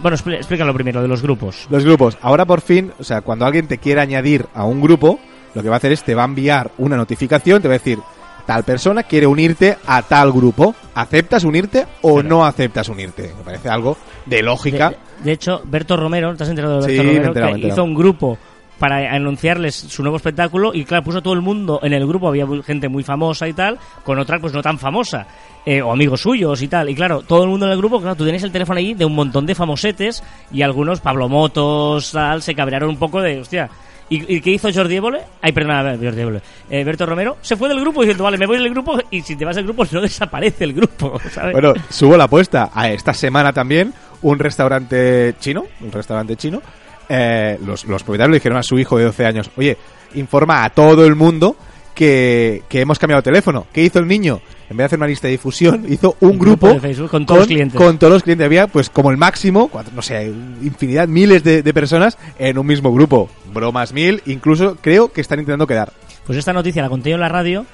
[0.00, 1.66] Bueno, expl- explícalo primero, de los grupos.
[1.70, 2.16] Los grupos.
[2.22, 5.20] Ahora por fin, o sea, cuando alguien te quiera añadir a un grupo,
[5.54, 7.78] lo que va a hacer es te va a enviar una notificación, te va a
[7.78, 7.98] decir,
[8.46, 10.74] tal persona quiere unirte a tal grupo.
[10.94, 12.28] ¿Aceptas unirte o Claro.
[12.28, 13.32] no aceptas unirte?
[13.38, 14.90] Me parece algo de lógica.
[14.90, 17.26] De, de hecho, Berto Romero, ¿te has enterado de Sí, Berto me Romero?
[17.28, 17.74] enterado, que me he enterado.
[17.74, 18.38] hizo un grupo
[18.78, 22.28] para anunciarles su nuevo espectáculo y claro, puso a todo el mundo en el grupo,
[22.28, 25.26] había gente muy famosa y tal, con otra pues no tan famosa,
[25.64, 28.16] eh, o amigos suyos y tal, y claro, todo el mundo en el grupo, claro,
[28.16, 32.42] tú tienes el teléfono ahí de un montón de famosetes y algunos, Pablo Motos, tal,
[32.42, 33.70] se cabrearon un poco de, hostia...
[34.08, 35.20] ¿Y, y qué hizo Jordi Évole?
[35.40, 36.40] Ay, perdona, Jordi Évole.
[36.68, 39.34] Eh, Berto Romero se fue del grupo diciendo, vale, me voy del grupo y si
[39.36, 41.52] te vas del grupo no desaparece el grupo, ¿sabes?
[41.52, 46.60] Bueno, subo la apuesta a esta semana también un restaurante chino, un restaurante chino.
[47.08, 49.76] eh, los, los propietarios le dijeron a su hijo de 12 años, oye,
[50.14, 51.56] informa a todo el mundo
[51.94, 53.66] que, que hemos cambiado de teléfono.
[53.72, 54.40] ¿Qué hizo el niño?
[54.68, 57.10] En vez de hacer una lista de difusión, hizo un, Un grupo grupo, de Facebook
[57.10, 57.76] con todos los clientes.
[57.80, 58.44] Con todos los clientes.
[58.44, 60.26] Había, pues, como el máximo, cuatro- no sé,
[60.62, 63.28] infinidad, miles de, de personas en un mismo grupo.
[63.52, 65.92] Bromas mil, incluso creo que están intentando quedar.
[66.26, 67.66] Pues esta noticia la conté yo en la radio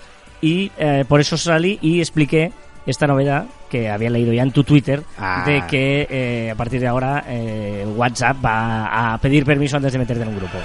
[0.43, 2.53] y eh, por eso salí y expliqué
[2.87, 5.45] esta novedad que había leído ya en tu Twitter Ah.
[5.47, 9.99] de que eh, a partir de ahora eh, WhatsApp va a pedir permiso antes de
[9.99, 10.59] meterte en un grupo.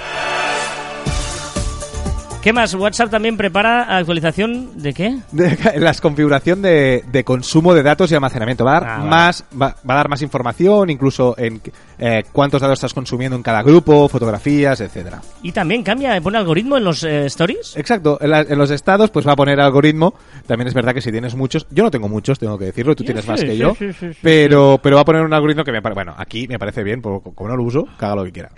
[2.46, 2.72] ¿Qué más?
[2.76, 5.16] WhatsApp también prepara actualización de qué?
[5.32, 8.64] de la configuración de, de consumo de datos y almacenamiento.
[8.64, 9.10] Va a dar Ah, vale.
[9.10, 11.60] más, va, va a dar más información, incluso en
[11.98, 15.20] eh, cuántos datos estás consumiendo en cada grupo, fotografías, etcétera.
[15.42, 17.76] Y también cambia, pone algoritmo en los eh, stories.
[17.76, 20.14] Exacto, en, la- en los estados pues va a poner algoritmo.
[20.46, 23.02] También es verdad que si tienes muchos, yo no tengo muchos, tengo que decirlo, tú
[23.02, 23.76] Sí, tienes sí, más que sí, yo,
[24.22, 27.02] pero pero va a poner un algoritmo que me parece, bueno, aquí me parece bien,
[27.02, 28.50] porque como no lo uso, haga lo que quiera.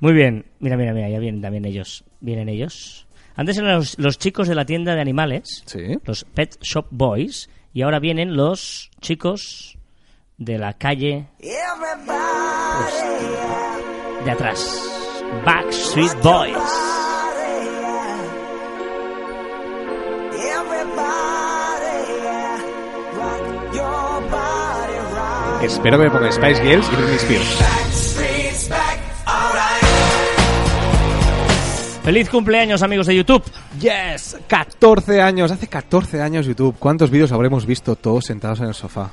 [0.00, 2.04] Muy bien, mira, mira, mira, ya vienen también ellos.
[2.20, 3.03] Vienen ellos.
[3.36, 5.62] Antes eran los, los chicos de la tienda de animales.
[5.66, 5.98] Sí.
[6.04, 9.76] los Pet Shop Boys y ahora vienen los chicos
[10.38, 11.26] de la calle
[14.24, 14.80] de atrás.
[15.44, 16.56] Backstreet Boys.
[25.62, 28.13] Espero que me ponga Spice Girls y Britney Spears.
[32.04, 33.42] Feliz cumpleaños, amigos de YouTube.
[33.80, 36.76] Yes, 14 años, hace 14 años YouTube.
[36.78, 39.10] ¿Cuántos vídeos habremos visto todos sentados en el sofá?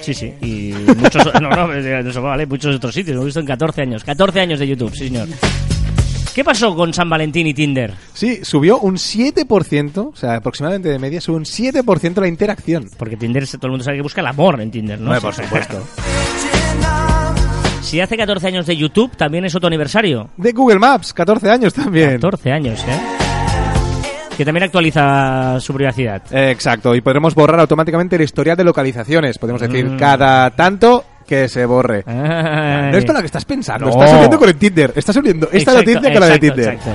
[0.00, 3.14] Sí, sí, y muchos, no, no, en el sofá, vale, muchos otros sitios.
[3.14, 4.02] Lo he visto en 14 años.
[4.02, 5.28] 14 años de YouTube, sí, señor.
[6.34, 7.94] ¿Qué pasó con San Valentín y Tinder?
[8.12, 12.90] Sí, subió un 7%, o sea, aproximadamente de media, subió un 7% la interacción.
[12.98, 15.06] Porque Tinder, todo el mundo sabe que busca el amor en Tinder, ¿no?
[15.06, 15.80] Hombre, por supuesto.
[17.84, 20.30] Si hace 14 años de YouTube, también es otro aniversario.
[20.36, 22.12] De Google Maps, 14 años también.
[22.14, 23.00] 14 años, ¿eh?
[24.36, 26.22] Que también actualiza su privacidad.
[26.32, 29.38] Eh, Exacto, y podremos borrar automáticamente el historial de localizaciones.
[29.38, 29.96] Podemos decir Mm.
[29.98, 32.02] cada tanto que se borre.
[32.06, 32.90] Ay.
[32.90, 33.92] No es para lo que estás pensando, No.
[33.92, 34.92] estás uniendo con el Tinder.
[34.96, 36.68] Estás uniendo esta Exacto, noticia con la de Tinder.
[36.74, 36.90] exacto.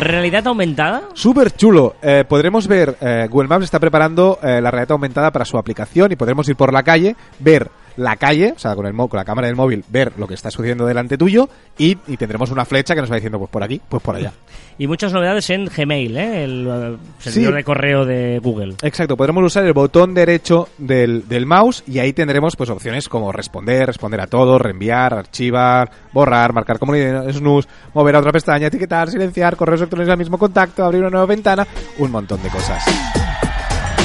[0.00, 1.02] ¿Realidad aumentada?
[1.14, 1.94] Súper chulo.
[2.02, 6.10] Eh, podremos ver, eh, Google Maps está preparando eh, la realidad aumentada para su aplicación
[6.10, 9.24] y podremos ir por la calle, ver la calle, o sea, con, el con la
[9.24, 12.94] cámara del móvil, ver lo que está sucediendo delante tuyo y, y tendremos una flecha
[12.94, 14.32] que nos va diciendo, pues por aquí, pues por allá.
[14.76, 16.42] Y muchas novedades en Gmail, ¿eh?
[16.42, 17.56] El servidor Sí.
[17.58, 18.74] de correo de Google.
[18.82, 23.30] Exacto, podremos usar el botón derecho del, del mouse y ahí tendremos pues opciones como
[23.30, 29.08] responder, responder a todo, reenviar, archivar, borrar, marcar comunidad, snooze, mover a otra pestaña, etiquetar,
[29.10, 31.64] silenciar, correos electrónicos al mismo contacto, abrir una nueva ventana,
[31.98, 32.84] un montón de cosas.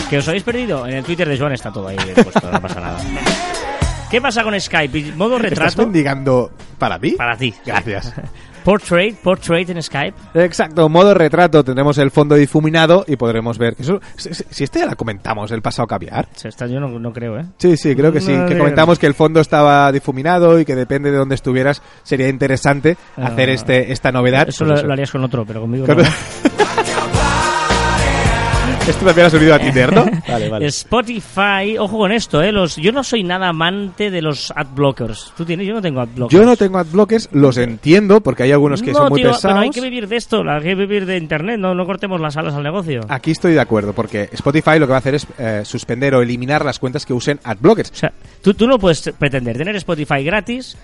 [0.08, 0.86] ¿Que os habéis perdido?
[0.86, 3.00] En el Twitter de Joan está todo ahí puesto, no pasa nada.
[4.10, 5.14] ¿Qué pasa con Skype?
[5.16, 5.82] ¿Modo ¿Estás retrato?
[5.84, 7.12] mendigando para ti?
[7.12, 7.54] Para ti.
[7.66, 8.14] Gracias.
[8.64, 10.14] Portrait, portrait en Skype.
[10.34, 14.02] Exacto, modo retrato, tendremos el fondo difuminado y podremos ver eso...
[14.18, 16.28] Si si este ya la comentamos el pasado caviar.
[16.36, 17.46] Sea, esta yo no, no creo, ¿eh?
[17.58, 18.34] Sí, sí, creo que sí.
[18.34, 21.82] No, Que no, comentamos que el fondo estaba difuminado y que depende de dónde estuvieras
[22.04, 24.50] sería interesante Ah, hacer este esta novedad.
[24.50, 24.88] Eso Pues lo, eso.
[24.88, 26.04] lo harías con otro, pero conmigo Con- no.
[28.90, 30.06] Esto también ha subido a Tinder, ¿no?
[30.28, 30.66] Vale, vale.
[30.68, 32.52] Spotify, ojo con esto, ¿eh?
[32.52, 35.32] Los, yo no soy nada amante de los ad blockers.
[35.38, 35.68] ¿Tú tienes?
[35.68, 36.40] Yo no tengo ad blockers.
[36.40, 39.44] Yo no tengo adblockers, los entiendo porque hay algunos que No, son muy tío, pesados.
[39.54, 42.36] pero hay que vivir de esto, hay que vivir de internet, no, no cortemos las
[42.38, 43.02] alas al negocio.
[43.10, 46.22] Aquí estoy de acuerdo porque Spotify lo que va a hacer es eh, suspender o
[46.22, 47.92] eliminar las cuentas que usen adblockers.
[47.92, 50.76] O sea, tú, tú no puedes pretender tener Spotify gratis.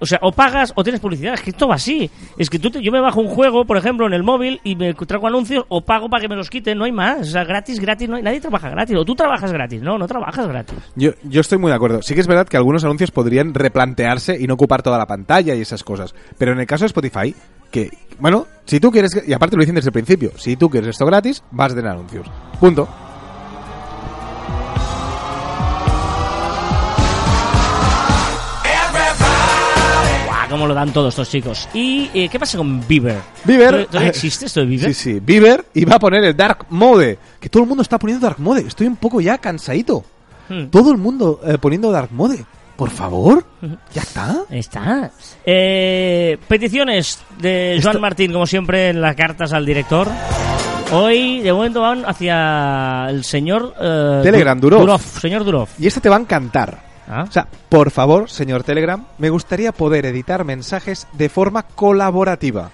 [0.00, 1.34] O sea, o pagas o tienes publicidad.
[1.34, 2.10] Es que esto va así.
[2.38, 4.76] Es que tú te- yo me bajo un juego, por ejemplo, en el móvil y
[4.76, 6.78] me traigo anuncios o pago para que me los quiten.
[6.78, 7.20] No hay más.
[7.20, 8.08] O sea, gratis, gratis.
[8.08, 8.96] No hay, nadie trabaja gratis.
[8.96, 9.80] O tú trabajas gratis.
[9.82, 10.76] No, no trabajas gratis.
[10.96, 12.02] Yo, yo estoy muy de acuerdo.
[12.02, 15.54] Sí que es verdad que algunos anuncios podrían replantearse y no ocupar toda la pantalla
[15.54, 16.14] y esas cosas.
[16.38, 17.34] Pero en el caso de Spotify,
[17.70, 20.90] que, bueno, si tú quieres, y aparte lo dicen desde el principio, si tú quieres
[20.90, 22.26] esto gratis, vas a tener anuncios.
[22.60, 22.88] Punto.
[30.46, 30.50] ¡Guau!
[30.50, 31.68] ¿Cómo lo dan todos estos chicos?
[31.74, 33.18] ¿Y eh, qué pasa con Bieber?
[33.44, 33.66] Bieber.
[33.68, 34.94] ¿Todavía- ¿Todavía existe esto de Bieber?
[34.94, 35.20] Sí, sí.
[35.20, 37.18] Bieber iba a poner el Dark Mode.
[37.40, 38.62] Que todo el mundo está poniendo Dark Mode.
[38.66, 40.04] Estoy un poco ya cansadito.
[40.48, 40.66] Hmm.
[40.66, 42.44] Todo el mundo eh, poniendo Dark Mode.
[42.76, 43.44] Por favor.
[43.94, 44.42] Ya está.
[44.50, 45.10] Está.
[45.46, 50.08] Eh, peticiones de Joan Esto- Martín, como siempre, en las cartas al director.
[50.92, 53.74] Hoy, de momento, van hacia el señor...
[53.80, 55.00] eh, Telegram, Du- Durov.
[55.00, 55.68] Señor Durov.
[55.78, 56.93] Y esta te va a encantar.
[57.08, 57.24] Ah.
[57.28, 62.70] O sea, por favor, señor Telegram, me gustaría poder editar mensajes de forma colaborativa.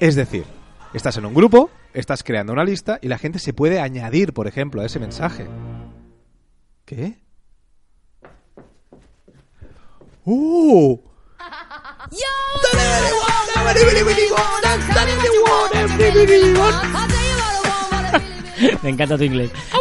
[0.00, 0.44] Es decir,
[0.92, 4.46] estás en un grupo, estás creando una lista y la gente se puede añadir, por
[4.46, 5.46] ejemplo, a ese mensaje.
[6.84, 7.18] ¿Qué?
[10.24, 10.98] ¡Uh!
[18.82, 19.50] Me encanta tu inglés.
[19.72, 19.78] Va,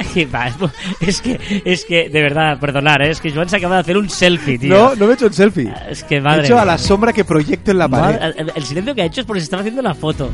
[1.00, 3.10] Es que, es que, de verdad, perdonar, ¿eh?
[3.10, 4.70] es que Joan se acaba de hacer un selfie, tío.
[4.74, 5.72] No, no me he hecho el selfie.
[5.88, 6.44] Es que He madre.
[6.44, 8.18] hecho a la sombra que proyecto en la pared.
[8.20, 10.30] Madre- el silencio que ha hecho es porque se estaba haciendo la foto.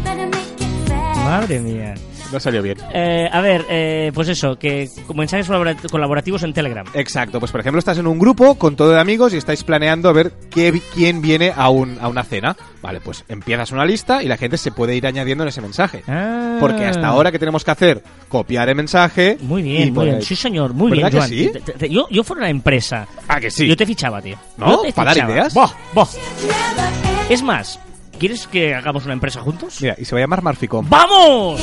[1.24, 1.94] Madre mía.
[2.36, 2.76] No salió bien.
[2.92, 6.84] Eh, a ver, eh, pues eso, que mensajes colabora- colaborativos en Telegram.
[6.92, 10.10] Exacto, pues por ejemplo estás en un grupo con todo de amigos y estáis planeando
[10.10, 12.54] a ver qué, quién viene a, un, a una cena.
[12.82, 16.02] Vale, pues empiezas una lista y la gente se puede ir añadiendo en ese mensaje.
[16.06, 16.58] Ah.
[16.60, 19.38] Porque hasta ahora que tenemos que hacer, copiar el mensaje.
[19.40, 20.20] Muy bien, muy bien.
[20.20, 21.30] Sí, señor, muy bien, ¿Verdad Joan.
[21.30, 21.50] que sí?
[21.64, 23.08] Te- te- yo, yo fuera una empresa.
[23.28, 23.66] Ah, que sí.
[23.66, 24.36] Yo te fichaba, tío.
[24.58, 24.72] ¿No?
[24.72, 25.54] Yo te ¿Para dar ideas?
[25.54, 26.06] Buah, buah.
[27.30, 27.80] Es más,
[28.18, 29.78] ¿quieres que hagamos una empresa juntos?
[29.80, 30.86] Mira, y se va a llamar Marficom.
[30.88, 31.60] ¡Vamos!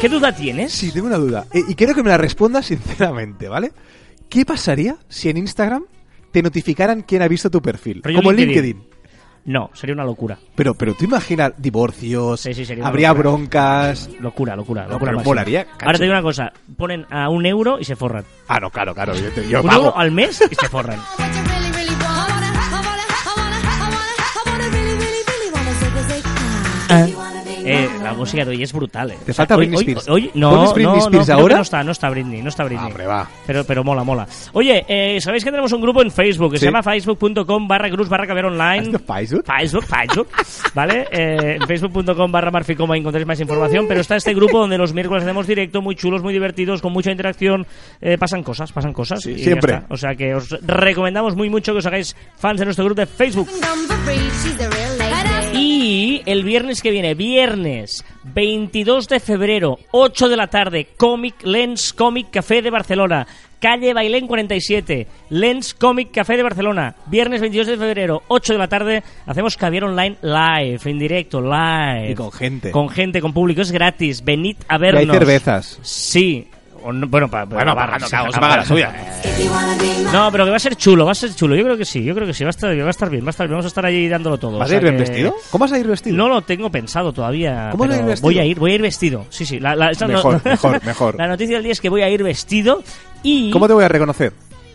[0.00, 0.72] ¿Qué duda tienes?
[0.72, 1.46] Sí, tengo una duda.
[1.52, 3.72] Eh, y quiero que me la respondas sinceramente, ¿vale?
[4.28, 5.84] ¿Qué pasaría si en Instagram
[6.30, 8.02] te notificaran quién ha visto tu perfil?
[8.02, 8.64] Rollo Como en LinkedIn.
[8.76, 8.94] LinkedIn.
[9.46, 10.38] No, sería una locura.
[10.54, 13.28] Pero, pero tú imaginas divorcios, Sí, sí, sería habría locura.
[13.30, 14.10] broncas.
[14.20, 15.12] Locura, locura, No, locura.
[15.12, 15.86] pero molaría, cacho.
[15.86, 18.24] Ahora te digo una cosa, ponen a un euro y se forran.
[18.48, 19.14] Ah, no, claro, claro.
[19.14, 19.84] Yo, te- yo un pago.
[19.86, 20.98] euro al mes y se forran.
[27.64, 29.18] Eh, la música de hoy es brutal, eh.
[29.24, 30.08] Te falta hoy- Britney hoy- Spears.
[30.08, 31.56] Hoy, no, ¿Pones Britney no, Spears no, ahora?
[31.56, 32.84] no está, no está Britney, no está Britney.
[32.84, 33.28] Ah, hombre, va.
[33.46, 34.26] Pero, pero mola, mola.
[34.52, 36.60] Oye, eh, ¿sabéis que tenemos un grupo en Facebook que Sí.
[36.60, 38.78] se llama facebook.com barra cruz barra caber online?
[38.80, 39.44] ¿Has visto Facebook?
[39.46, 40.28] Facebook, Facebook,
[40.74, 41.06] ¿vale?
[41.10, 45.22] Eh, en facebook.com barra marficoma encontréis más información, pero está este grupo donde los miércoles
[45.24, 47.66] hacemos directo, muy chulos, muy divertidos, con mucha interacción,
[48.00, 49.22] eh, pasan cosas, pasan cosas.
[49.22, 49.74] Sí, y ya siempre.
[49.74, 49.86] está.
[49.92, 53.06] O sea que os recomendamos muy mucho que os hagáis fans de nuestro grupo de
[53.06, 53.48] Facebook.
[55.66, 61.94] Y el viernes que viene, viernes 22 de febrero, 8 de la tarde, Comic Lens
[61.94, 63.26] Comic Café de Barcelona.
[63.60, 66.94] Calle Bailén 47, Lens Comic Café de Barcelona.
[67.06, 72.10] Viernes 22 de febrero, 8 de la tarde, hacemos caviar online live, en directo, live.
[72.10, 72.70] Y con gente.
[72.70, 74.22] Con gente, con público, es gratis.
[74.22, 75.00] Venid a Y vernos.
[75.00, 75.78] hay cervezas.
[75.80, 76.46] Sí.
[76.86, 77.98] O no- bueno, para Bueno, paga
[78.58, 78.92] la suya.
[80.12, 81.56] No, pero que va a ser chulo, va a ser chulo.
[81.56, 82.44] Yo creo que sí, yo creo que sí.
[82.44, 83.52] Va a estar, va a estar bien, va a estar bien.
[83.52, 84.58] Vamos a estar allí dándolo todo.
[84.58, 85.34] ¿Vas O sea a ir bien que- vestido?
[85.50, 86.16] ¿Cómo vas a ir vestido?
[86.16, 87.68] No lo tengo pensado todavía.
[87.72, 88.26] ¿Cómo no pero ir vestido?
[88.26, 89.26] Voy a ir, voy a ir vestido.
[89.30, 89.58] Sí, sí.
[89.60, 91.14] La, la- esa no- Mejor, mejor, mejor.
[91.16, 92.82] La noticia del día es que voy a ir vestido
[93.22, 94.32] y ¿Cómo te voy a reconocer?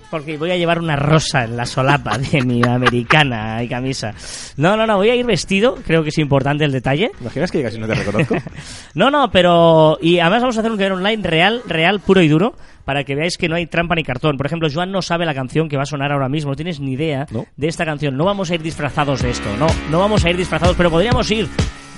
[0.10, 4.14] Porque voy a llevar una rosa en la solapa de mi americana y camisa.
[4.58, 5.76] No, no, no, voy a ir vestido.
[5.86, 7.10] Creo que es importante el detalle.
[7.18, 8.36] ¿Te imaginas que casi no te reconozco?
[8.96, 12.28] No, no, pero y además vamos a hacer un video online real, real, puro y
[12.28, 14.36] duro, para que veáis que no hay trampa ni cartón.
[14.36, 16.80] Por ejemplo, Joan no sabe la canción que va a sonar ahora mismo, no tienes
[16.80, 17.46] ni idea No.
[17.56, 18.18] de esta canción.
[18.18, 21.30] No vamos a ir disfrazados de esto, no, no vamos a ir disfrazados, pero podríamos
[21.32, 21.48] ir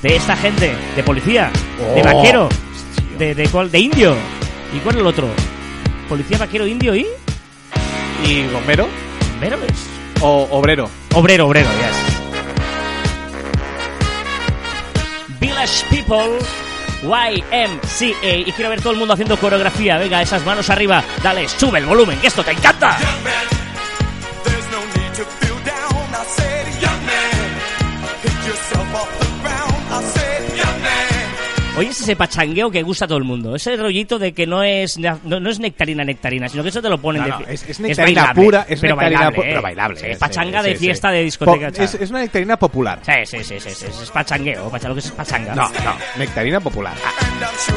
[0.04, 1.50] de esta gente, de policía,
[1.96, 2.50] de Oh, vaquero,
[3.18, 4.16] de, de de indio.
[4.76, 5.28] ¿Y cuál es el otro?
[6.10, 7.06] Policía, vaquero, indio y
[8.26, 8.88] ¿Y bombero?
[9.38, 9.90] ¿Obrero es?
[10.22, 10.90] ¿O obrero?
[11.14, 12.22] Obrero, obrero, yes.
[15.40, 16.40] Village People,
[17.04, 18.36] YMCA.
[18.36, 19.98] Y quiero ver todo el mundo haciendo coreografía.
[19.98, 21.04] Venga, esas manos arriba.
[21.24, 22.98] Dale, sube el volumen, que esto te encanta.
[31.82, 33.56] Oye, es ese pachangueo que gusta a todo el mundo.
[33.56, 36.90] Ese rollito de que no es, no, no es nectarina, nectarina, sino que eso te
[36.90, 39.50] lo ponen No, de es- es nectarina bailable, pura, es pero nectarina bailable, pu- ¿eh?
[39.50, 41.72] pero bailable, Sí, es, pachanga sí, de sí, fiesta de discoteca.
[41.72, 43.00] Po- es, una nectarina popular.
[43.04, 45.54] Sí, sí, sí, sí, sí, es pachangueo, pacha- lo que es pachanga.
[45.56, 46.96] No, no, nectarina popular.
[46.96, 47.76] Find.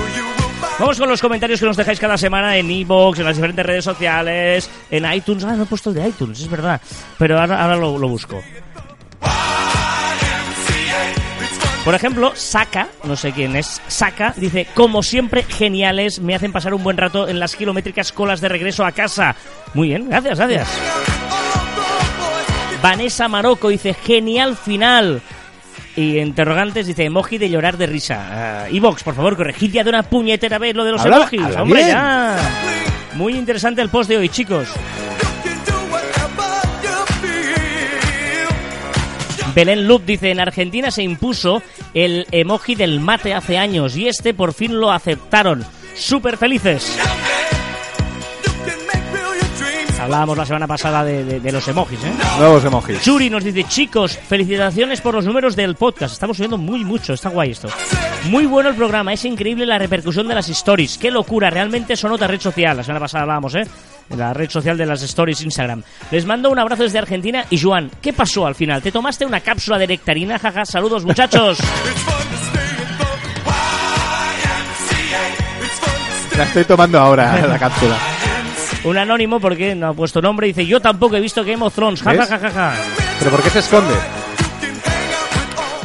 [0.79, 3.85] Vamos con los comentarios que nos dejáis cada semana en iVoox, en las diferentes redes
[3.85, 5.45] sociales, en iTunes.
[5.45, 6.81] Ah, no he puesto el de iTunes, es verdad.
[7.19, 8.43] Pero ahora, ahora lo, lo busco.
[11.85, 16.73] Por ejemplo, Saka, no sé quién es, Saka, dice, como siempre, geniales, me hacen pasar
[16.73, 19.37] un buen rato en las kilométricas colas de regreso a casa.
[19.75, 20.69] Muy bien, gracias, gracias.
[22.83, 25.21] Vanessa Maroco dice, genial final.
[25.97, 28.67] Y interrogantes dice, emoji de llorar de risa.
[28.71, 31.41] Uh, Evox, por favor, corregid ya de una puñetera vez lo de los Habla- emojis.
[31.43, 31.89] habla Hombre, bien.
[31.97, 32.37] ya.
[33.15, 34.69] Muy interesante el post de hoy, chicos.
[39.55, 41.63] Belén Lup dice, en Argentina se impuso
[41.95, 45.65] el emoji del mate hace años y este por fin lo aceptaron.
[45.95, 46.99] Súper felices.
[50.01, 52.13] Hablábamos la semana pasada de, de- de los emojis, ¿eh?
[52.39, 53.01] Nuevos emojis.
[53.01, 56.13] Churi nos dice, chicos, felicitaciones por los números del podcast.
[56.13, 57.69] Estamos subiendo muy mucho, está guay esto.
[58.29, 60.99] Muy bueno el programa, es increíble la repercusión de las stories.
[60.99, 62.77] Qué locura, realmente son otra red social.
[62.77, 63.67] La semana pasada hablábamos, ¿eh?
[64.09, 65.83] De la red social de las stories Instagram.
[66.11, 68.83] Les mando un abrazo desde Argentina y Joan, ¿qué pasó al final?
[68.83, 70.39] ¿Te tomaste una cápsula de nectarina?
[70.39, 71.59] Jaja, saludos muchachos.
[76.37, 77.97] La estoy tomando ahora, la cápsula.
[78.85, 82.03] un anónimo, porque no ha puesto nombre, dice, yo tampoco he visto Game of Thrones.
[82.05, 82.19] ¿Ves?
[82.19, 82.75] Jaja, jaja,
[83.21, 83.95] ¿Pero por qué se esconde?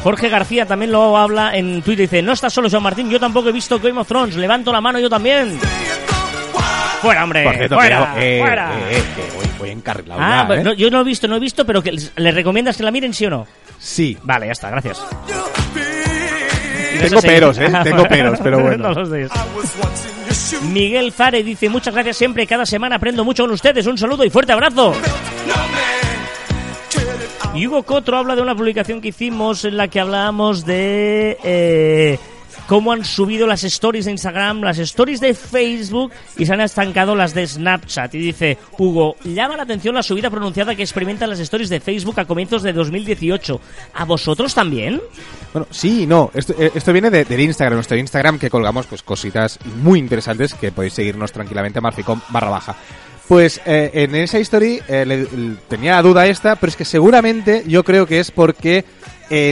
[0.03, 2.09] Jorge García también lo habla en Twitter.
[2.09, 4.35] Dice, no estás solo, Joan Martín, yo tampoco he visto Game of Thrones.
[4.37, 5.59] Levanto la mano yo también.
[7.01, 7.43] Fuera, hombre.
[7.43, 8.71] Por cierto, fuera, que, eh, fuera.
[8.73, 11.35] eh, eh, que voy, voy encarrilado Ah, ya, pero no, yo no he visto, no
[11.37, 13.47] he visto, pero que les recomiendas que la miren, sí o no.
[13.79, 14.17] Sí.
[14.23, 15.01] Vale, ya está, gracias.
[17.01, 17.71] Tengo peros, ¿eh?
[17.83, 18.93] Tengo peros, pero bueno.
[18.93, 19.03] No.
[20.71, 23.87] Miguel Zare dice, muchas gracias siempre, cada semana aprendo mucho con ustedes.
[23.87, 24.93] Un saludo y fuerte abrazo.
[27.55, 32.19] Y Hugo Cotro habla de una publicación que hicimos en la que hablábamos de eh,
[32.67, 37.15] cómo han subido las stories de Instagram, las stories de Facebook y se han estancado
[37.15, 38.13] las de Snapchat.
[38.15, 42.19] Y dice, Hugo, llama la atención la subida pronunciada que experimentan las stories de Facebook
[42.19, 43.61] a comienzos de 2018.
[43.93, 45.01] ¿A vosotros también?
[45.53, 46.31] Bueno, sí no.
[46.33, 50.53] Esto, eh, esto viene de, del Instagram, nuestro Instagram, que colgamos pues cositas muy interesantes
[50.53, 52.75] que podéis seguirnos tranquilamente, marficom barra baja.
[53.27, 57.83] Pues eh, en esa historia eh, tenía la duda esta, pero es que seguramente yo
[57.83, 58.85] creo que es porque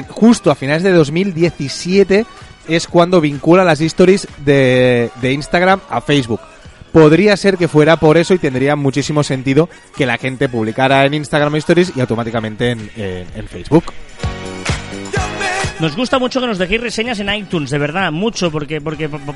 [0.10, 2.26] justo a finales de 2017
[2.68, 6.42] es cuando vincula las stories de, de Instagram a Facebook.
[6.92, 11.14] Podría ser que fuera por eso y tendría muchísimo sentido que la gente publicara en
[11.14, 13.86] Instagram stories y automáticamente en, en- Facebook.
[15.80, 19.20] Nos gusta mucho que nos dejéis reseñas en iTunes, de verdad, mucho, porque, porque po-
[19.20, 19.36] po-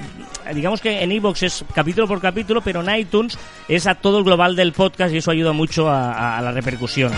[0.55, 4.23] digamos que en iVoox es capítulo por capítulo, pero en iTunes es a todo el
[4.23, 7.11] global del podcast y eso ayuda mucho a la repercusión.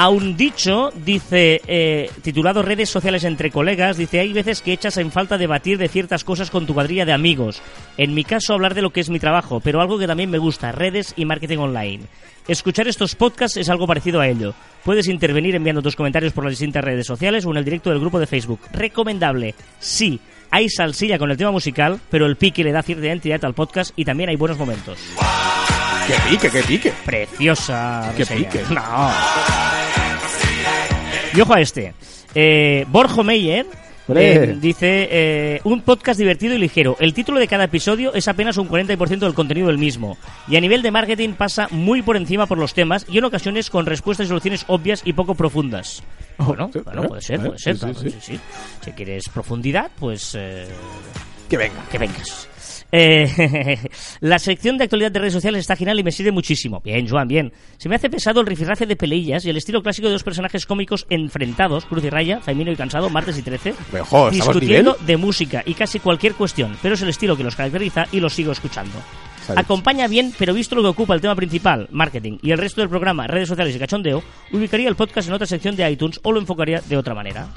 [0.00, 4.96] A un dicho, dice, eh, titulado Redes sociales entre colegas, dice, hay veces que echas
[4.96, 7.60] en falta debatir de ciertas cosas con tu cuadrilla de amigos.
[7.96, 10.38] En mi caso, hablar de lo que es mi trabajo, pero algo que también me
[10.38, 12.04] gusta, redes y marketing online.
[12.46, 14.54] Escuchar estos podcasts es algo parecido a ello.
[14.84, 17.98] Puedes intervenir enviando tus comentarios por las distintas redes sociales o en el directo del
[17.98, 18.60] grupo de Facebook.
[18.70, 20.20] Recomendable, sí.
[20.52, 23.90] Hay salsilla con el tema musical, pero el pique le da cierta identidad al podcast
[23.96, 24.96] y también hay buenos momentos.
[26.06, 26.92] ¡Que pique, que pique!
[27.04, 28.12] Preciosa.
[28.16, 28.48] Reseña.
[28.48, 28.64] pique.
[28.72, 29.10] No.
[31.34, 31.94] Y ojo a este.
[32.34, 33.66] Eh, Borjo Meyer
[34.14, 36.96] eh, dice eh, un podcast divertido y ligero.
[36.98, 40.16] El título de cada episodio es apenas un 40% del contenido del mismo.
[40.48, 43.70] Y a nivel de marketing pasa muy por encima por los temas y en ocasiones
[43.70, 46.02] con respuestas y soluciones obvias y poco profundas.
[46.38, 47.44] Bueno, sí, bueno, puede ser, ¿eh?
[47.44, 47.74] puede ser.
[47.76, 48.40] Sí, claro, sí.
[48.84, 50.66] Si quieres profundidad, pues eh,
[51.48, 51.84] Que venga.
[51.90, 52.48] que vengas.
[52.90, 53.78] Eh,
[54.20, 56.80] la sección de actualidad de redes sociales está genial y me sirve muchísimo.
[56.80, 57.52] Bien, Joan, bien.
[57.76, 60.66] Se me hace pesado el rifirrafe de peleillas y el estilo clásico de dos personajes
[60.66, 64.96] cómicos enfrentados, Cruz y Raya, Faimino y Cansado, martes y 13, Pero, jo, ¿estamos discutiendo
[65.00, 68.34] de música y casi cualquier cuestión, pero es el estilo que los caracteriza y los
[68.34, 68.94] sigo escuchando.
[69.46, 69.64] Sabes.
[69.64, 72.90] Acompaña bien, pero visto lo que ocupa el tema principal, marketing, y el resto del
[72.90, 74.22] programa, redes sociales y cachondeo,
[74.52, 77.48] ubicaría el podcast en otra sección de iTunes o lo enfocaría de otra manera.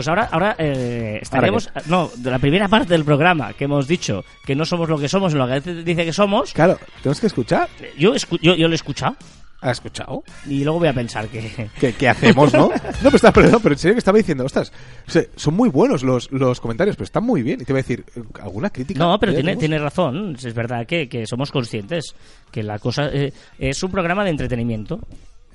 [0.00, 1.70] Pues ahora, ahora eh, estaremos.
[1.84, 5.10] No, de la primera parte del programa que hemos dicho que no somos lo que
[5.10, 6.54] somos, lo que dice que somos.
[6.54, 7.68] Claro, tenemos que escuchar.
[7.98, 9.14] Yo, escu- yo, yo lo he escuchado
[9.60, 10.24] ¿Has escuchado?
[10.46, 11.68] y luego voy a pensar que.
[11.78, 12.70] ¿Qué, qué hacemos, no?
[13.02, 14.72] No, pero, está, perdón, pero en serio que estaba diciendo, ostras,
[15.06, 17.60] o sea, son muy buenos los, los comentarios, pero están muy bien.
[17.60, 18.02] Y te voy a decir,
[18.42, 18.98] ¿alguna crítica?
[19.00, 20.34] No, pero ¿Ya tiene, tiene razón.
[20.42, 22.14] Es verdad que, que somos conscientes
[22.50, 24.98] que la cosa eh, es un programa de entretenimiento.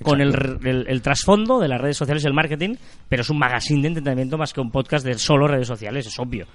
[0.02, 0.34] Con el,
[0.64, 2.74] el- el trasfondo de las redes sociales y el marketing,
[3.08, 6.18] pero es un magazine de entretenimiento más que un podcast de solo redes sociales, es
[6.18, 6.46] obvio.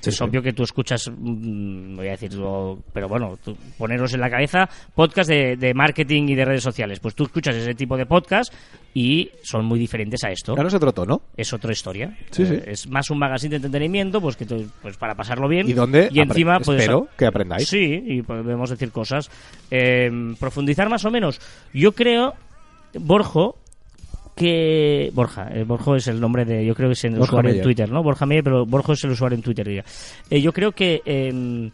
[0.00, 0.22] Sí, es sí.
[0.24, 4.30] obvio que tú escuchas, mm, voy a decir, o- pero bueno, tú, poneros en la
[4.30, 7.00] cabeza podcast de, de marketing y de redes sociales.
[7.00, 8.52] Pues tú escuchas ese tipo de podcast
[8.94, 11.22] y son muy diferentes a esto Claro, es otro tono.
[11.36, 12.16] es otra historia.
[12.30, 12.70] Sí, Eh, sí.
[12.70, 15.68] Es más un magazine de entretenimiento, pues que tú- pues para pasarlo bien.
[15.68, 17.66] Y donde y encima puedes espero que aprendáis.
[17.66, 19.28] Sí, y podemos decir cosas.
[19.70, 20.08] Eh,
[20.38, 21.40] profundizar más o menos.
[21.72, 22.34] Yo creo,
[22.94, 23.56] Borjo,
[24.34, 27.52] que Borja, eh, Borjo es el nombre de, yo creo que es el Borja usuario
[27.52, 27.62] en.
[27.62, 28.02] Twitter, ¿no?
[28.02, 29.84] Borja Meyer, pero Borjo es el usuario en Twitter, diría.
[30.30, 31.70] Eh, yo creo que eh,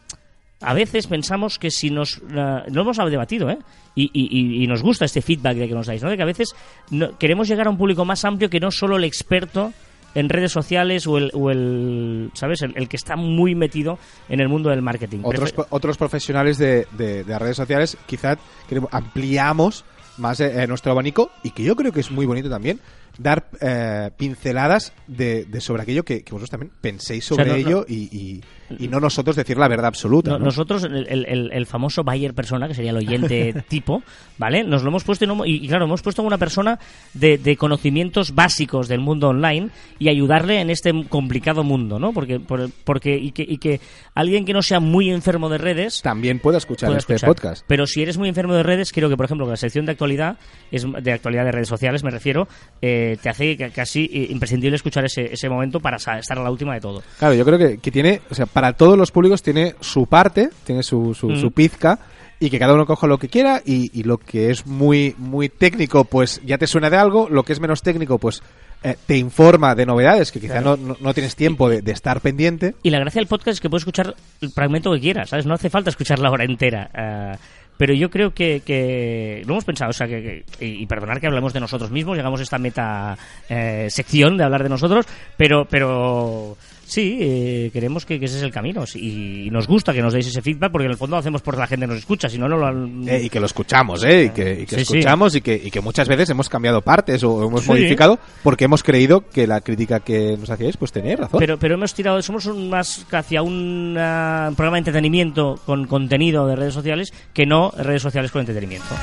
[0.60, 3.58] a veces pensamos que si nos la- lo hemos debatido, ¿eh?
[3.96, 6.08] Y, y- y- nos gusta este feedback de que nos dais, ¿no?
[6.08, 6.54] De que a veces
[6.90, 9.72] no- queremos llegar a un público más amplio que no solo el experto
[10.14, 12.62] en redes sociales o el, o el ¿sabes?
[12.62, 13.98] El, el que está muy metido
[14.28, 15.20] en el mundo del marketing.
[15.24, 18.38] Otros, otros profesionales de, de- de redes sociales, quizás
[18.68, 19.84] queremos- ampliamos
[20.18, 22.80] más eh, nuestro abanico y que yo creo que es muy bonito también
[23.18, 27.54] dar eh, pinceladas de, de sobre aquello que, que vosotros también penséis sobre O sea,
[27.54, 28.40] no- ello Y, y-
[28.78, 30.30] y no nosotros decir la verdad absoluta.
[30.30, 30.46] No- ¿no?
[30.46, 34.02] Nosotros, el, el- el- famoso buyer persona, que sería el oyente tipo,
[34.38, 34.64] ¿vale?
[34.64, 36.78] Nos lo hemos puesto, y, y, claro, hemos puesto a una persona
[37.12, 42.14] de, de conocimientos básicos del mundo online y ayudarle en este complicado mundo, ¿no?
[42.14, 43.80] Porque, por- porque y, que, y que
[44.14, 47.28] alguien que no sea muy enfermo de redes También pueda escuchar este escuchar.
[47.28, 47.64] podcast.
[47.68, 50.38] Pero si eres muy enfermo de redes, creo que, por ejemplo, la sección de actualidad,
[50.70, 52.48] es de actualidad de redes sociales, me refiero,
[52.80, 56.50] eh, te hace ca- casi eh, imprescindible escuchar ese, ese momento para estar a la
[56.50, 57.02] última de todo.
[57.18, 60.50] Claro, yo creo que, que tiene, o sea, para todos los públicos tiene su parte,
[60.64, 61.40] tiene su, su, Mm.
[61.40, 61.98] su pizca
[62.40, 65.48] y que cada uno coja lo que quiera y, y lo que es muy, muy
[65.48, 68.42] técnico, pues ya te suena de algo, lo que es menos técnico, pues
[68.82, 70.76] eh, te informa de novedades que quizá Claro.
[70.76, 72.74] no, no, no tienes tiempo de, de estar pendiente.
[72.82, 75.46] Y la gracia del podcast es que puedes escuchar el fragmento que quieras, ¿sabes?
[75.46, 76.90] No hace falta escuchar la hora entera.
[76.92, 77.38] ah,
[77.82, 81.26] pero yo creo que, que lo hemos pensado, o sea, que, que- y perdonar que
[81.26, 83.18] hablemos de nosotros mismos, llegamos a esta meta
[83.48, 85.04] eh, sección de hablar de nosotros,
[85.36, 86.56] pero, pero
[86.92, 90.12] sí, eh, queremos que, que ese es el camino sí, y nos gusta que nos
[90.12, 92.28] deis ese feedback porque en el fondo lo hacemos por la gente que nos escucha,
[92.28, 92.66] si no, no lo...
[92.66, 94.24] han- Eh, y que lo escuchamos, ¿eh?
[94.24, 94.96] Y que, y que Sí, sí.
[94.98, 97.68] escuchamos Y, que, y que muchas veces hemos cambiado partes o hemos Sí.
[97.70, 101.40] modificado porque hemos creído que la crítica que nos hacíais, pues tenía razón.
[101.40, 106.46] Pero, pero hemos tirado, somos un- más hacia un ah, programa de entretenimiento con contenido
[106.46, 108.94] de redes sociales que no redes sociales con entretenimiento.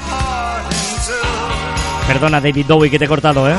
[2.08, 3.56] Perdona, David Bowie, que te he cortado, ¿eh?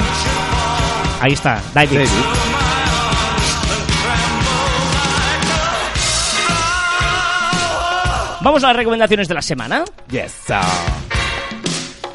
[1.20, 1.99] Ahí está, David.
[1.99, 2.49] David.
[8.43, 9.84] Vamos a las recomendaciones de la semana.
[10.11, 10.32] Yes.
[10.47, 10.57] sir.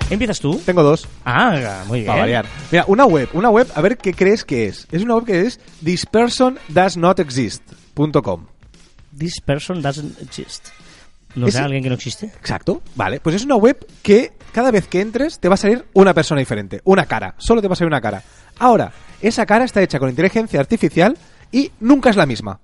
[0.10, 0.60] ¿Empiezas tú?
[0.66, 1.08] Tengo dos.
[1.24, 2.08] Ah, muy bien.
[2.08, 2.46] Para variar.
[2.72, 4.88] Mira, una web, una web, a ver qué crees que es.
[4.92, 8.46] Es una web que es thispersondoesnotexist.com.
[9.18, 10.68] This person doesn't exist.
[11.36, 12.28] ¿No Es- alguien que no existe?
[12.28, 13.20] Exacto, vale.
[13.20, 16.40] Pues es una web que cada vez que entres te va a salir una persona
[16.40, 18.22] diferente, una cara, solo te va a salir una cara.
[18.60, 21.18] Ahora, esa cara está hecha con inteligencia artificial
[21.52, 22.60] y nunca es la misma,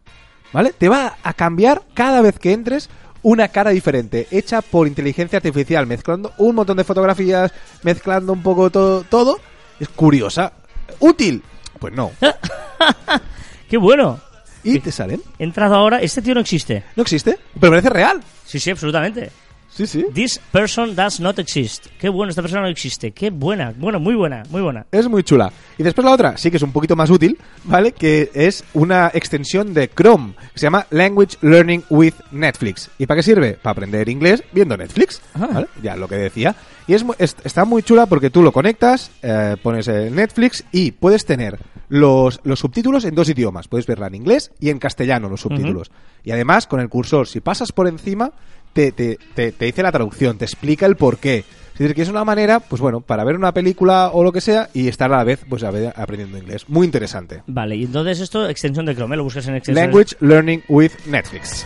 [0.53, 0.73] ¿vale?
[0.77, 2.89] Te va a cambiar cada vez que entres
[3.23, 7.51] una cara diferente, hecha por inteligencia artificial, mezclando un montón de fotografías,
[7.83, 9.39] mezclando un poco todo, todo.
[9.79, 10.53] Es curiosa.
[10.99, 11.43] ¿Útil?
[11.79, 12.11] Pues no.
[13.69, 14.19] ¡Qué bueno!
[14.63, 15.21] ¿Y te salen?
[15.39, 15.99] He entrado ahora.
[16.01, 16.83] Este tío no existe.
[16.95, 17.39] ¿No existe?
[17.59, 18.21] Pero parece real.
[18.45, 19.31] Sí, sí, absolutamente.
[19.73, 20.05] Sí, sí.
[20.13, 21.87] This person does not exist.
[21.97, 23.11] Qué bueno, esta persona no existe.
[23.11, 23.73] Qué buena.
[23.77, 24.85] Bueno, muy buena, muy buena.
[24.91, 25.51] Es muy chula.
[25.77, 27.93] Y después la otra, sí que es un poquito más útil, ¿vale?
[27.93, 32.89] Que es una extensión de Chrome, que se llama Language Learning with Netflix.
[32.97, 33.53] ¿Y para qué sirve?
[33.53, 35.47] Para aprender inglés viendo Netflix, Ah.
[35.53, 35.67] ¿vale?
[35.81, 36.53] Ya lo que decía.
[36.87, 37.05] Y es,
[37.45, 41.57] está muy chula porque tú lo conectas, eh, pones el Netflix y puedes tener
[41.91, 43.67] los, los subtítulos en dos idiomas.
[43.67, 45.91] Puedes verla en inglés y en castellano los subtítulos.
[46.23, 48.31] Y además, con el cursor, si pasas por encima,
[48.71, 51.43] te, te, te, te dice la traducción, te explica el porqué.
[51.73, 54.39] Es decir, que es una manera, pues bueno, para ver una película o lo que
[54.39, 56.69] sea y estar a la vez pues a ver- aprendiendo inglés.
[56.69, 57.43] Muy interesante.
[57.47, 59.17] Vale, y entonces esto, extensión de Chrome, ¿eh?
[59.17, 59.85] lo buscas en extensión.
[59.87, 61.65] Language Learning with Netflix.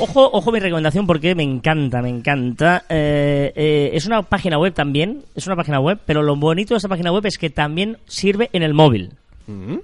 [0.00, 2.84] Ojo, ojo mi recomendación porque me encanta, me encanta.
[2.88, 6.78] Eh, eh, es una página web también, es una página web, pero lo bonito de
[6.78, 9.12] esta página web es que también sirve en el móvil.
[9.46, 9.76] Mm.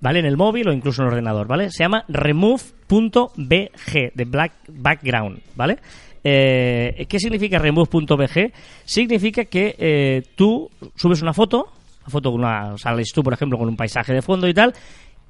[0.00, 0.20] ¿Vale?
[0.20, 1.70] En el móvil o incluso en el ordenador, ¿vale?
[1.72, 2.70] Se llama remove.bg,
[4.14, 5.78] de black background, ¿vale?
[6.22, 8.52] Eh, ¿Qué significa remove.bg?
[8.84, 13.68] Significa que tú subes una foto, una foto con una, sales tú, por ejemplo, con
[13.68, 14.74] un paisaje de fondo y tal,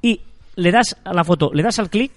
[0.03, 0.21] y
[0.57, 2.13] le das a la foto, le das al clic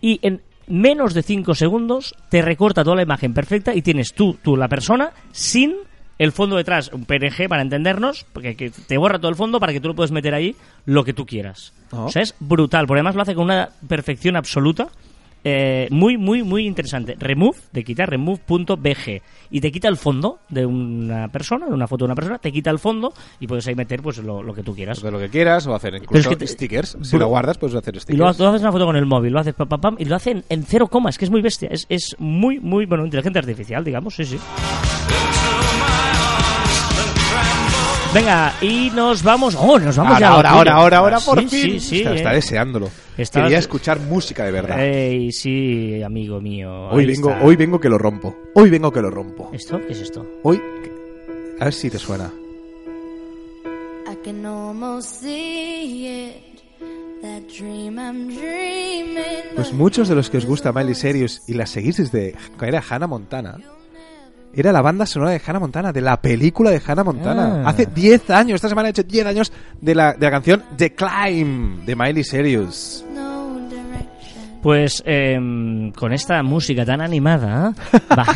[0.00, 0.40] y en
[0.70, 4.68] menos de 5 segundos te recorta toda la imagen perfecta y tienes tú, tú, la
[4.68, 5.74] persona, sin
[6.18, 9.72] el fondo detrás, un PNG para entendernos, porque que te borra todo el fondo para
[9.72, 10.54] que tú lo puedes meter ahí
[10.84, 11.72] lo que tú quieras.
[11.92, 12.04] Oh.
[12.04, 14.88] O sea, es brutal, porque además lo hace con una perfección absoluta.
[15.44, 17.16] Eh, muy, muy, muy interesante.
[17.18, 19.22] Remove, de quitar, remove.bg.
[19.50, 22.52] Y te quita el fondo de una persona, de una foto de una persona, te
[22.52, 25.02] quita el fondo y puedes ahí meter pues lo, lo que tú quieras.
[25.02, 26.96] Lo que quieras o hacer incluso es que te- stickers.
[27.02, 28.18] Si lo guardas, puedes hacer Y stickers.
[28.18, 30.14] luego tú haces una foto con el móvil, lo haces pam, pam, pam, y lo
[30.16, 33.40] hace en, cero coma, es que es muy bestia, es, es muy, muy, bueno, inteligencia
[33.40, 34.38] artificial, digamos, sí, sí.
[38.12, 40.28] Venga, y nos vamos, oh, nos vamos ahora, ya.
[40.30, 41.80] ahora, ahora, ahora, ahora, Sí, por sí, fin.
[41.80, 42.16] Sí, Está, eh.
[42.16, 42.90] está deseándolo.
[43.32, 44.80] Quería escuchar música de verdad.
[44.84, 46.88] Ey, sí, amigo mío.
[46.88, 47.44] hoy vengo, está.
[47.44, 48.36] hoy vengo que lo rompo.
[48.56, 49.50] Hoy vengo que lo rompo.
[49.52, 49.78] ¿Esto?
[49.86, 50.26] ¿Qué es esto?
[50.42, 50.60] Hoy,
[51.60, 52.32] a ver si te suena.
[54.10, 56.62] I can almost see it.
[57.22, 59.54] That dream I'm dreaming.
[59.54, 62.82] Pues muchos de los que os gusta Miley Cyrus y la seguís desde que era
[62.88, 63.58] Hannah Montana,
[64.54, 67.62] era la banda sonora de Hannah Montana, de la película de Hannah Montana.
[67.64, 67.68] Ah.
[67.70, 70.94] Hace 10 años, esta semana he hecho 10 años de la, de la canción The
[70.94, 73.04] Climb de Miley Cyrus.
[74.62, 77.72] Pues em, con esta música tan animada,
[78.18, 78.26] va-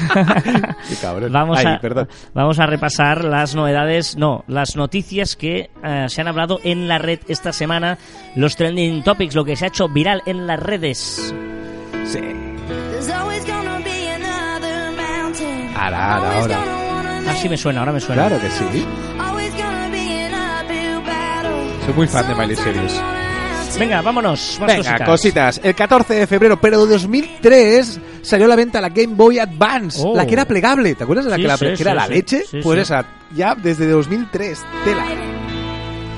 [0.88, 1.30] Qué cabrón.
[1.30, 2.08] vamos, Ay, a, perdón.
[2.32, 6.96] vamos a repasar las novedades, no, las noticias que eh, se han hablado en la
[6.96, 7.98] red esta semana,
[8.36, 11.34] los trending topics, lo que se ha hecho viral en las redes.
[12.06, 12.20] Sí.
[15.74, 15.94] Mountain.
[15.94, 18.26] Ahora, ahora, Ah, sí me suena, ahora me suena.
[18.28, 18.84] Claro que sí.
[21.84, 23.00] Soy muy fan de Miley Cyrus.
[23.78, 25.08] Venga, vámonos, más Venga, cositas.
[25.08, 25.60] cositas.
[25.64, 30.00] El 14 de febrero, pero de 2003, salió a la venta la Game Boy Advance.
[30.04, 30.14] Oh.
[30.16, 30.94] La que era plegable.
[30.94, 32.44] ¿Te acuerdas de la Sí, que, la- sí, que sí, era la leche?
[32.48, 32.82] Sí, pues sí.
[32.82, 33.04] esa,
[33.34, 34.62] ya desde 2003.
[34.84, 35.04] Tela.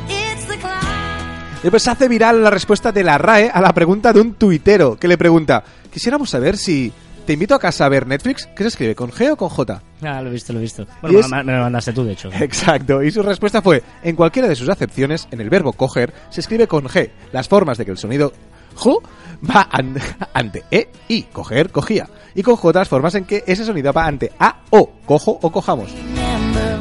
[0.09, 1.63] It's the climb.
[1.63, 4.97] Después se hace viral la respuesta de la RAE a la pregunta de un tuitero
[4.99, 6.93] que le pregunta: Quisiéramos saber si
[7.27, 8.47] te invito a casa a ver Netflix.
[8.47, 8.95] ¿Qué se escribe?
[8.95, 9.83] ¿Con G o con J?
[10.03, 10.83] Ah, lo he visto, lo he visto.
[10.83, 12.31] Y Bueno, es- me, lo mandaste tú, de hecho.
[12.33, 16.41] Exacto, y su respuesta fue, en cualquiera de sus acepciones, en el verbo coger, se
[16.41, 18.33] escribe con G, las formas de que el sonido
[18.74, 19.03] jo
[19.49, 19.97] va an-
[20.35, 24.07] ante E, I, coger, cogía, y con J las formas en que ese sonido va
[24.07, 25.93] ante A, O, cojo o cojamos.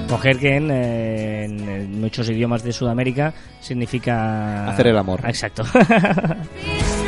[0.09, 4.69] Coger que en, eh, muchos idiomas de Sudamérica significa...
[4.69, 5.21] Hacer el amor.
[5.25, 5.63] Exacto.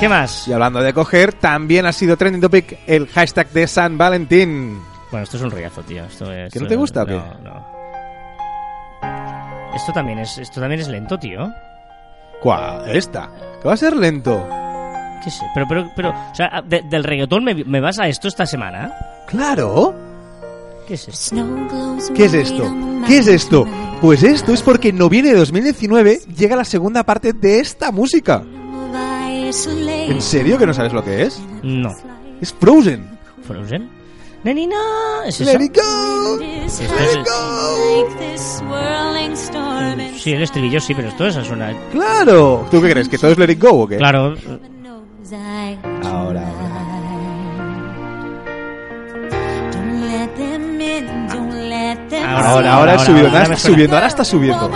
[0.00, 0.46] ¿Qué más?
[0.48, 4.78] Y hablando de coger, también ha sido trending topic el hashtag de San Valentín.
[5.10, 6.04] Bueno, esto es un rollazo, tío.
[6.04, 7.14] Esto es, ¿Que no te gusta o qué?
[7.14, 7.74] No, no.
[9.74, 11.48] Esto también es, esto también es lento, tío.
[12.42, 12.94] ¿Cuál?
[12.94, 13.30] Esta.
[13.62, 14.46] Que va a ser lento.
[15.22, 15.46] ¿Qué sé?
[15.54, 18.92] Pero, pero, pero, o sea, de- del reggaetón me, me vas a esto esta semana.
[19.26, 19.94] Claro.
[20.86, 21.46] ¿Qué es esto?
[22.14, 22.74] ¿Qué es esto?
[23.06, 23.66] ¿Qué es esto?
[24.02, 28.42] Pues esto es porque en noviembre de 2019 llega la segunda parte de esta música.
[29.66, 31.40] ¿En serio que no sabes lo que es?
[31.62, 31.90] No.
[32.40, 33.08] Es Frozen.
[33.46, 33.88] ¿Frozen?
[34.42, 35.22] Neni, no.
[35.24, 36.40] ¿Es Let it go.
[36.42, 37.34] Esto Let it go.
[40.18, 41.74] Sí, el estribillo sí, pero esto es suena.
[41.92, 42.66] Claro.
[42.70, 43.08] ¿Tú qué crees?
[43.08, 43.96] ¿Que todo es Let it go o qué?
[43.96, 44.34] Claro.
[46.02, 46.74] Ahora, ahora.
[52.26, 54.70] Ahora, Ahora, ahora, es ahora, subiendo, ahora ahora está subiendo, ahora está subiendo.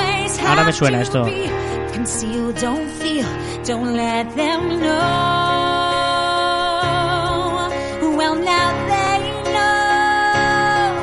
[0.46, 1.24] Ahora me suena esto.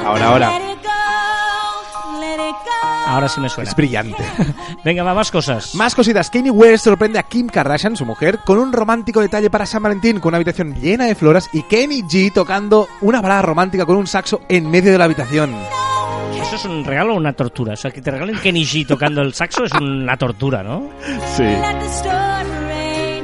[0.05, 0.65] Ahora, ahora.
[3.07, 3.69] Ahora sí me suena.
[3.69, 4.23] Es brillante.
[4.83, 5.73] Venga, va, más cosas.
[5.75, 6.29] Más cositas.
[6.29, 10.19] Kanye West sorprende a Kim Kardashian, su mujer, con un romántico detalle para San Valentín,
[10.19, 14.07] con una habitación llena de flores y Kenny G tocando una balada romántica con un
[14.07, 15.55] saxo en medio de la habitación.
[16.47, 17.73] ¿Eso es un regalo o una tortura?
[17.73, 20.89] O sea, que te regalen Kenny G tocando el saxo es una tortura, ¿no?
[21.35, 21.43] Sí.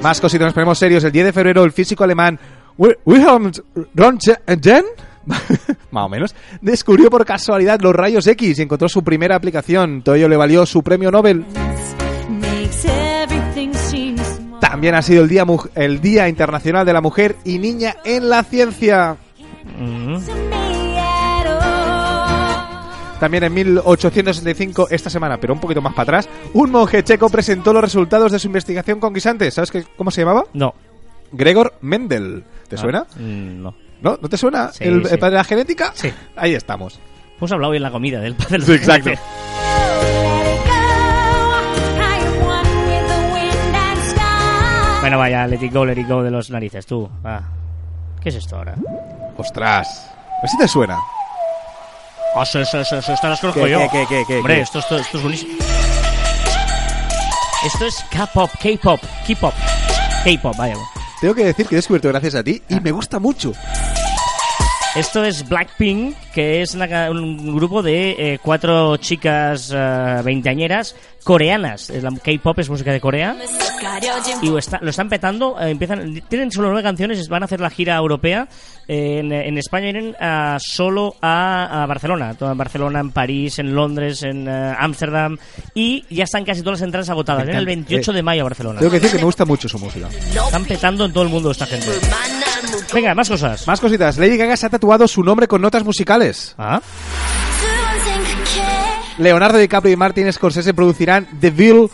[0.01, 1.03] Más cositas, nos ponemos serios.
[1.03, 2.39] El 10 de febrero, el físico alemán
[2.77, 3.51] Wi- Wilhelm
[3.93, 4.85] Röntgen,
[5.91, 10.01] más o menos, descubrió por casualidad los rayos X y encontró su primera aplicación.
[10.01, 11.45] Todo ello le valió su premio Nobel.
[14.59, 15.45] También ha sido el día,
[15.75, 19.15] el día Internacional de la Mujer y Niña en la Ciencia.
[19.79, 20.17] Mm.
[23.21, 27.71] También en 1865, esta semana, pero un poquito más para atrás, un monje checo presentó
[27.71, 29.53] los resultados de su investigación con guisantes.
[29.53, 30.45] ¿Sabes qué, cómo se llamaba?
[30.53, 30.73] No.
[31.31, 32.43] Gregor Mendel.
[32.67, 33.05] ¿Te suena?
[33.07, 33.75] Ah, mm, no.
[34.01, 34.17] ¿No?
[34.19, 34.71] ¿No te suena?
[34.71, 35.13] Sí, ¿El, sí.
[35.13, 35.91] el padre de la genética?
[35.93, 36.11] Sí.
[36.35, 36.99] Ahí estamos.
[37.37, 38.59] Hemos hablado hoy en la comida del padre.
[38.61, 39.11] Sí, exacto.
[45.01, 47.07] Bueno, vaya, let it go, let it go de los narices, tú.
[47.23, 47.43] Va.
[48.19, 48.73] ¿Qué es esto ahora?
[49.37, 50.09] Ostras.
[50.09, 50.97] A ver si te suena.
[52.35, 53.79] Ah, sí, sí, esta las conozco ¿Qué, yo.
[53.91, 54.61] qué, qué, Hombre?
[54.61, 55.53] Esto, esto, esto es buenísimo.
[57.65, 59.53] Esto es K-pop, K-pop, K-pop.
[60.23, 60.75] K-pop, vaya.
[61.19, 63.51] Tengo que decir que he descubierto gracias a ti y me gusta mucho.
[64.95, 71.89] Esto es Blackpink, que es una un grupo de eh, cuatro chicas eh, veinteañeras coreanas.
[71.89, 73.33] Eh, La K-pop es música de Corea.
[74.41, 75.55] Y lo, está- lo están petando.
[75.61, 77.25] eh, empiezan, tienen solo nueve canciones.
[77.29, 78.49] Van a hacer la gira europea.
[78.85, 82.33] Eh, en, en España vienen a- solo a, a Barcelona.
[82.33, 85.37] Todo en Barcelona, en París, en Londres, en Ámsterdam.
[85.73, 87.43] y ya están casi todas las entradas agotadas.
[87.45, 88.79] Vienen el 28 de mayo a Barcelona.
[88.79, 90.09] Tengo que decir que me gusta mucho su música.
[90.09, 91.87] Están petando en todo el mundo esta gente.
[92.93, 93.67] Venga, más cosas.
[93.67, 94.17] Más cositas.
[94.17, 96.55] Lady Gaga se ha tatuado su nombre con notas musicales.
[96.57, 96.81] Ah,
[99.17, 101.89] Leonardo DiCaprio y Martin Scorsese producirán The Devil,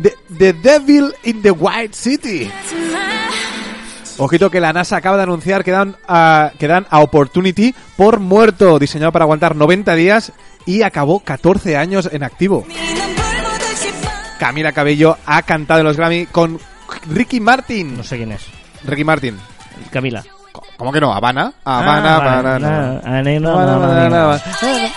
[0.00, 2.50] The, The Devil in the White City.
[4.18, 8.18] Ojito que la NASA acaba de anunciar que dan, a, que dan a Opportunity por
[8.18, 10.32] muerto, diseñado para aguantar 90 días
[10.66, 12.66] y acabó 14 años en activo.
[14.38, 16.58] Camila Cabello ha cantado en los Grammy con
[17.08, 17.96] Ricky Martin.
[17.96, 18.42] no sé quién es.
[18.84, 19.38] Ricky Martin.
[19.90, 20.24] Camila.
[20.76, 21.12] ¿Cómo que no?
[21.12, 21.52] Habana.
[21.64, 23.00] Habana, Ah, Habana, Habana.
[24.24, 24.92] Habana.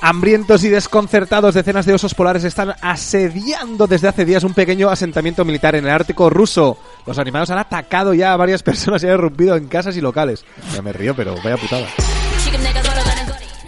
[0.00, 5.44] Hambrientos y desconcertados, decenas de osos polares están asediando desde hace días un pequeño asentamiento
[5.44, 6.78] militar en el Ártico ruso.
[7.04, 10.44] Los animales han atacado ya a varias personas y han irrumpido en casas y locales.
[10.72, 11.86] Ya me río, pero vaya putada.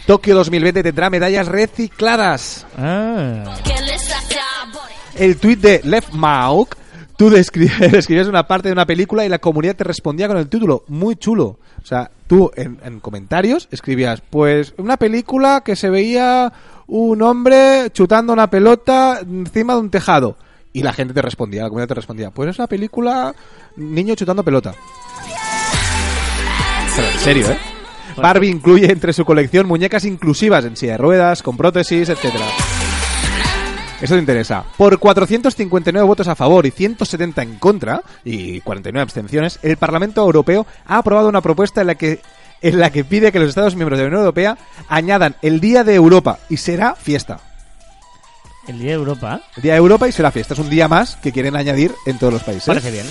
[0.07, 2.65] Tokio 2020 tendrá medallas recicladas.
[2.79, 3.57] Ah,
[5.17, 6.77] El tuit de Lev Mauk,
[7.21, 10.49] tú descri- escribías una parte de una película y la comunidad te respondía con el
[10.49, 10.85] título.
[10.89, 11.59] Muy chulo.
[11.83, 16.51] O sea, tú en, en comentarios escribías, pues una película que se veía
[16.87, 20.37] un hombre chutando una pelota encima de un tejado.
[20.73, 23.35] Y la gente te respondía, la comunidad te respondía, pues es una película
[23.77, 24.73] niño chutando pelota.
[26.97, 27.59] Pero en serio, ¿eh?
[28.17, 32.47] Barbie incluye entre su colección muñecas inclusivas en silla de ruedas, con prótesis, etcétera.
[34.01, 34.65] Eso te interesa.
[34.77, 40.67] Por 459 votos a favor y 170 en contra, y 49 abstenciones, el Parlamento Europeo
[40.87, 42.21] ha aprobado una propuesta en la que
[42.63, 45.83] en la que pide que los Estados miembros de la Unión Europea añadan el Día
[45.83, 47.41] de Europa y será fiesta.
[48.69, 49.41] el Día de Europa.
[49.57, 50.55] El Día de Europa y será fiesta.
[50.55, 52.67] Es un día más que quieren añadir en todos los países.
[52.67, 53.07] Parece bien.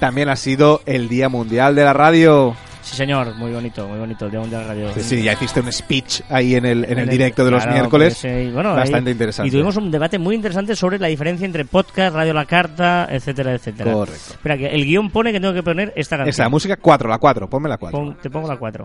[0.00, 2.56] También ha sido el Día Mundial de la Radio.
[2.84, 3.34] Sí, señor.
[3.36, 4.28] Muy bonito, muy bonito.
[4.28, 4.92] De la Radio.
[4.94, 7.78] Sí, sí, ya hiciste un speech ahí en el, en el directo de los Claro,
[7.78, 8.18] miércoles.
[8.20, 9.48] pues, eh, bueno, Bastante ahí- interesante.
[9.48, 13.54] Y tuvimos un debate muy interesante sobre la diferencia entre podcast, radio la carta, etcétera,
[13.54, 13.92] etcétera.
[13.92, 14.32] Correcto.
[14.34, 16.28] Espera, que el guion pone que tengo que poner esta canción.
[16.30, 17.98] Esa, música 4, la 4, ponme la 4.
[17.98, 18.84] Pon- te pongo la 4.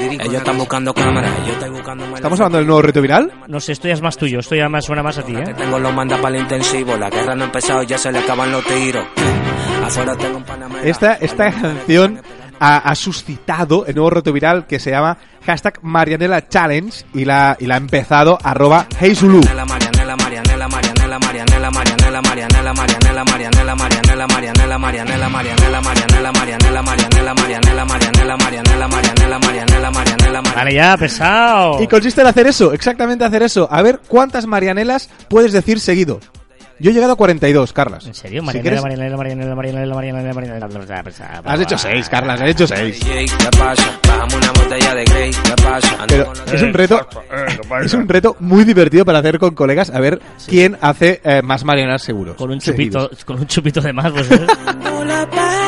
[0.00, 3.30] Ellos están buscando cámaras, yo estoy buscando ¿Estamos hablando del nuevo reto viral?
[3.48, 4.40] No sé, esto ya es más tuyo.
[4.40, 5.54] Esto ya más suena más a ti, Que ¿eh?
[5.56, 8.50] tengo los manda para el intensivo, la guerra no ha empezado, ya se le acaban
[8.50, 9.04] los tiros.
[10.84, 12.20] Esta, esta canción
[12.60, 17.66] ha, suscitado el nuevo reto viral que se llama hashtag Marianela Challenge y la, y
[17.66, 19.40] la ha empezado arroba HeyZulu.
[30.54, 31.82] Vale, ya, pesado.
[31.82, 33.66] Y consiste en hacer eso, exactamente hacer eso.
[33.70, 36.20] A ver cuántas Marianelas puedes decir seguido.
[36.80, 38.06] Yo he llegado a 42, Carlas.
[38.06, 38.42] ¿En serio?
[38.42, 41.42] Marianela, Marianela, Marianela, Marianela, Marianela, Marianela.
[41.44, 43.00] Has hecho 6, Carlas, has hecho 6.
[43.04, 44.00] ¿Qué pasa?
[44.08, 45.96] Bajamos una botella de Grey, ¿qué pasa?
[46.00, 47.06] Ando Pero es un reto
[47.84, 51.64] es un reto muy divertido para hacer con colegas a ver quién hace eh, más
[51.64, 52.36] Marianelas seguros.
[52.36, 53.24] Con un chupito, seguidos.
[53.26, 54.30] con un chupito de más, pues.
[54.30, 54.46] ¿eh?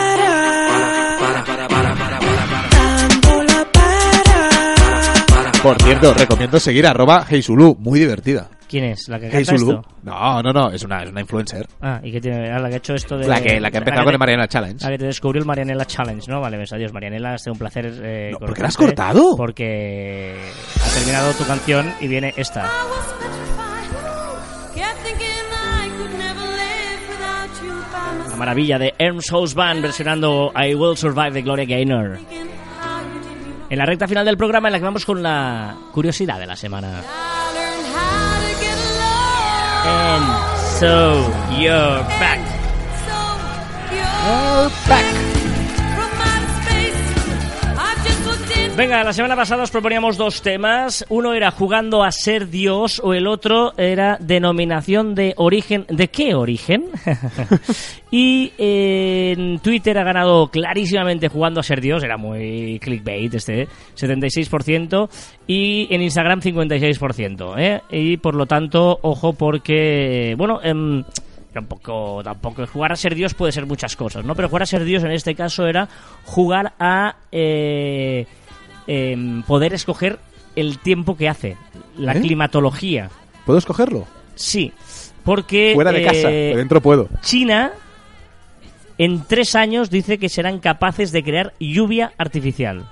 [5.62, 8.48] Por cierto, recomiendo seguir arroba HeyZulu, muy divertida.
[8.72, 9.06] ¿Quién es?
[9.08, 9.70] ¿La que canta HeyZulu.
[9.80, 9.88] esto?
[10.02, 11.66] No, no, no, es una, es una influencer.
[11.82, 12.50] Ah, ¿y qué tiene?
[12.50, 13.28] Ah, la que ha hecho esto de...
[13.28, 14.82] La que, la que ha empezado que con te- el Marianela Challenge.
[14.82, 16.40] La que te descubrió el Marianela Challenge, ¿no?
[16.40, 17.92] Vale, pues adiós, Marianela, ha sido un placer.
[18.02, 19.36] Eh, No, ¿por qué la has conocerte, cortado?
[19.36, 20.34] Porque
[20.80, 22.60] ha terminado tu canción y viene esta.
[22.60, 24.74] I was petrified.
[24.74, 29.54] Kept thinking I could never live without you by my La maravilla de Ernst House
[29.54, 32.16] Band versionando I Will Survive de Gloria Gaynor.
[32.16, 32.26] side.
[32.80, 35.22] How you did you En la recta final del programa en la que vamos con
[35.22, 37.02] la curiosidad de la semana.
[39.85, 40.24] And
[40.78, 42.39] so you're back.
[43.05, 45.21] So you're back
[48.74, 51.04] Venga, la semana pasada os proponíamos dos temas.
[51.10, 55.84] Uno era jugando a ser Dios o el otro era denominación de origen.
[55.88, 56.86] ¿De qué origen?
[58.10, 62.02] y eh, en Twitter ha ganado clarísimamente jugando a ser Dios.
[62.02, 63.68] Era muy clickbait este, ¿eh?
[63.94, 65.08] 76%.
[65.46, 67.54] Y en Instagram 56%.
[67.58, 67.82] ¿eh?
[67.90, 70.34] Y por lo tanto, ojo porque...
[70.38, 71.04] Bueno, em,
[71.52, 74.34] tampoco, tampoco jugar a ser Dios puede ser muchas cosas, ¿no?
[74.34, 75.88] Pero jugar a ser Dios en este caso era
[76.24, 78.26] jugar a eh,
[78.87, 80.18] em, poder escoger
[80.57, 81.57] el tiempo que hace,
[81.97, 82.20] la ¿Eh?
[82.20, 83.11] climatología.
[83.47, 84.07] ¿Puedo escogerlo?
[84.35, 84.72] Sí,
[85.24, 87.09] porque Fuera de casa, eh, dentro puedo.
[87.22, 87.72] China
[88.99, 92.85] en tres años dice que serán capaces de crear lluvia artificial.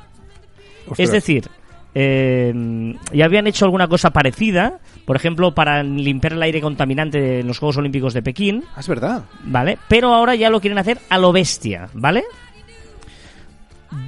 [0.88, 0.99] Ostras.
[1.01, 1.49] Es decir,
[1.95, 7.47] eh, ya habían hecho alguna cosa parecida, por ejemplo, para limpiar el aire contaminante en
[7.47, 9.24] los Juegos Olímpicos de Pekín, Ah, es verdad.
[9.45, 9.78] ¿vale?
[9.88, 12.24] Pero ahora ya lo quieren hacer a lo bestia, ¿vale?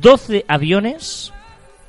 [0.00, 1.32] 12 aviones,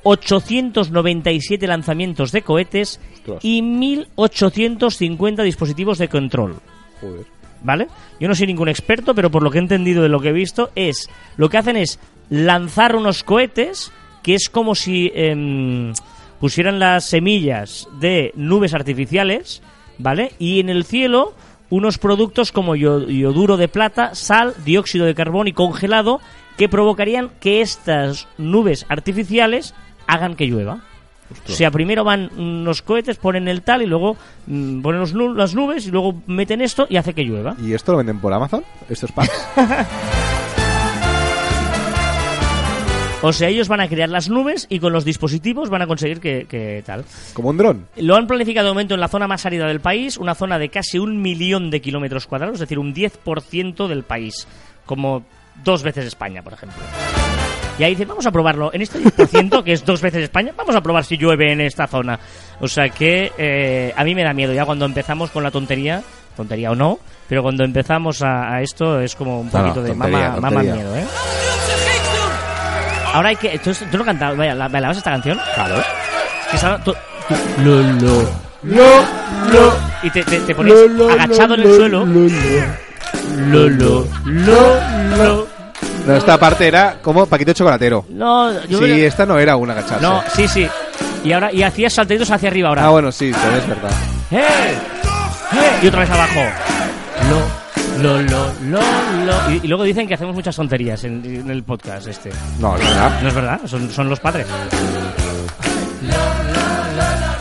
[0.04, 3.44] 897 lanzamientos de cohetes Ostras.
[3.44, 6.56] y 1850 dispositivos de control.
[7.00, 7.26] Joder.
[7.62, 7.88] ¿Vale?
[8.20, 10.32] Yo no soy ningún experto, pero por lo que he entendido de lo que he
[10.32, 11.98] visto, es lo que hacen es
[12.28, 13.90] lanzar unos cohetes
[14.22, 15.92] que es como si em,
[16.40, 19.62] pusieran las semillas de nubes artificiales,
[19.98, 20.32] ¿vale?
[20.38, 21.34] Y en el cielo
[21.70, 26.20] unos productos como yoduro de plata, sal, dióxido de carbono y congelado
[26.56, 29.74] que provocarían que estas nubes artificiales
[30.06, 30.80] hagan que llueva.
[31.48, 35.32] O sea, primero van unos cohetes, ponen el tal y luego mm, ponen los nu-
[35.34, 37.56] las nubes y luego meten esto y hace que llueva.
[37.62, 38.62] ¿Y esto lo venden por Amazon?
[38.88, 39.32] ¿Estos packs?
[43.26, 46.20] O sea, ellos van a crear las nubes y con los dispositivos van a conseguir
[46.20, 47.06] que, que tal.
[47.32, 47.86] ¿Como un dron?
[47.96, 50.68] Lo han planificado de momento en la zona más árida del país, una zona de
[50.68, 54.46] casi un millón de kilómetros cuadrados, es decir, un 10% del país,
[54.84, 55.24] como
[55.64, 56.82] dos veces España, por ejemplo.
[57.78, 58.72] Y ahí dicen, vamos a probarlo.
[58.72, 61.86] En este 10%, que es dos veces España, vamos a probar si llueve en esta
[61.86, 62.18] zona.
[62.60, 66.02] O sea que eh, a mí me da miedo ya cuando empezamos con la tontería,
[66.36, 66.98] tontería o no,
[67.28, 70.72] pero cuando empezamos a, a esto es como un No, no, poquito de tontería.
[70.74, 71.04] miedo, ¿eh?
[73.12, 73.58] Ahora hay que...
[73.58, 74.36] ¿Tú, tú no cantabas?
[74.36, 75.38] Vaya, ¿la, ¿bailabas esta canción?
[75.54, 75.76] Claro.
[76.50, 76.94] Que estaba tú-
[77.28, 78.22] tú- lo, lo,
[78.62, 78.86] lo,
[79.52, 79.72] lo.
[80.02, 80.74] Y te, te, te pones
[81.10, 82.04] agachado en el suelo.
[82.06, 85.53] Lo, lo, lo, lo.
[86.06, 88.04] No, esta parte era como Paquito Chocolatero.
[88.10, 90.02] No, yo sí, creo- esta no era un agacharse.
[90.02, 90.68] No, sí, sí.
[91.24, 92.84] Y ahora y hacías saltitos hacia arriba ahora.
[92.86, 93.90] Ah, bueno, sí, también es verdad.
[94.30, 94.42] ¡Eh!
[95.52, 95.78] ¡Eh!
[95.82, 96.40] Y otra vez abajo.
[97.30, 98.80] Lo, lo, lo, lo,
[99.24, 99.50] lo.
[99.52, 102.30] Y, y luego dicen que hacemos muchas tonterías en, en el podcast este.
[102.58, 103.20] No, es verdad.
[103.22, 104.46] No es verdad, son, son los padres.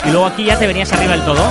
[0.05, 1.41] Y luego aquí ya te venías arriba del todo.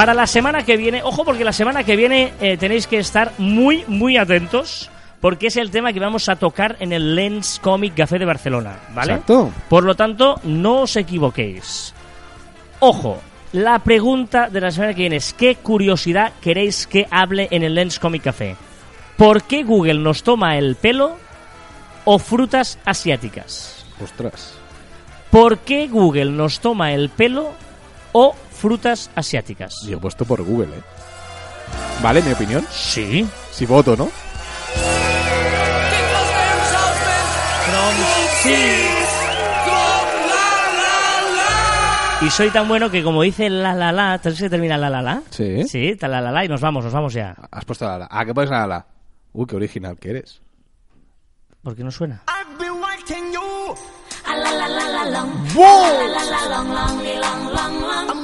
[0.00, 3.32] Para la semana que viene, ojo porque la semana que viene eh, tenéis que estar
[3.36, 4.88] muy, muy atentos
[5.20, 8.78] porque es el tema que vamos a tocar en el Lens Comic Café de Barcelona,
[8.94, 9.12] ¿vale?
[9.12, 9.52] Exacto.
[9.68, 11.92] Por lo tanto, no os equivoquéis.
[12.78, 13.20] Ojo,
[13.52, 17.74] la pregunta de la semana que viene es ¿qué curiosidad queréis que hable en el
[17.74, 18.56] Lens Comic Café?
[19.18, 21.18] ¿Por qué Google nos toma el pelo
[22.06, 23.84] o frutas asiáticas?
[24.02, 24.54] Ostras.
[25.30, 27.52] ¿Por qué Google nos toma el pelo
[28.12, 29.74] o frutas asiáticas?
[29.86, 30.82] Yo he puesto por Google, ¿eh?
[32.02, 32.64] ¿Vale mi opinión?
[32.70, 33.26] Sí.
[33.50, 34.10] Si voto, ¿no?
[42.22, 45.00] Y soy tan bueno que como dice la la la, ¿sabes que termina la la
[45.00, 45.22] la?
[45.30, 45.64] Sí.
[45.66, 47.34] Sí, ta la la la y nos vamos, nos vamos ya.
[47.50, 48.08] Has puesto la la.
[48.10, 48.86] Ah, ¿qué pones la la?
[49.32, 50.42] Uy, qué original que eres.
[51.62, 52.22] ¿Por qué no suena?
[52.28, 52.80] I've been
[54.30, 54.60] watching
[55.06, 56.20] you.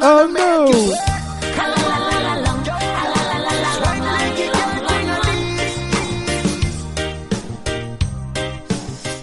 [0.02, 1.25] Oh, no.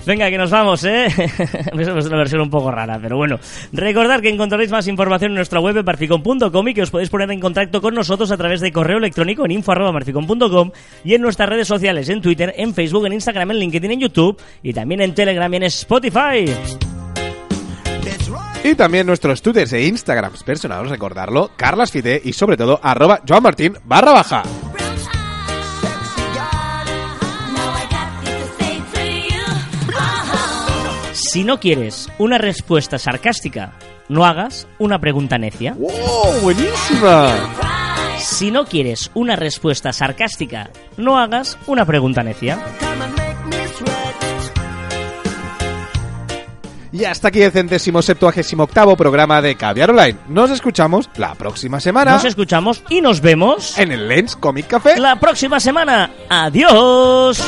[0.05, 1.07] Venga, que nos vamos, ¿eh?
[1.07, 3.39] Es una versión un poco rara, pero bueno.
[3.71, 7.39] Recordad que encontraréis más información en nuestra web marficon.com y que os podéis poner en
[7.39, 10.71] contacto con nosotros a través de correo electrónico en info.marficon.com
[11.03, 14.39] y en nuestras redes sociales, en Twitter, en Facebook, en Instagram, en LinkedIn, en YouTube
[14.61, 16.45] y también en Telegram y en Spotify.
[18.63, 23.43] Y también nuestros twitters e instagrams personales, recordarlo, Carlas Fite y sobre todo arroba Joan
[23.43, 24.43] Martín barra baja.
[31.33, 33.73] Si no quieres una respuesta sarcástica,
[34.07, 35.73] no hagas una pregunta necia.
[35.73, 36.41] ¡Wow!
[36.43, 37.33] ¡Buenísima!
[38.19, 42.63] Si no quieres una respuesta sarcástica, no hagas una pregunta necia.
[46.91, 50.19] Y hasta aquí el centésimo septuagésimo octavo programa de Caviar Online.
[50.27, 54.99] Nos escuchamos la próxima semana Nos escuchamos y nos vemos en el Lens Comic Café.
[54.99, 56.11] la próxima semana.
[56.29, 57.41] Adiós.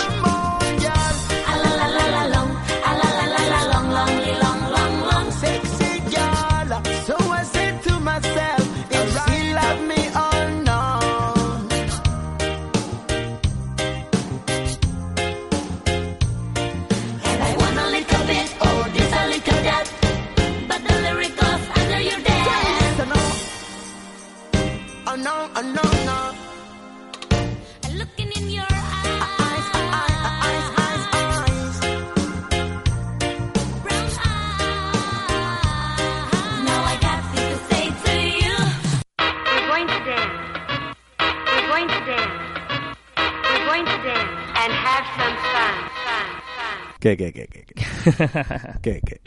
[47.05, 47.63] ¿Qué, qué, qué, qué?
[47.65, 47.75] qué?
[48.81, 49.21] ¿Qué, qué?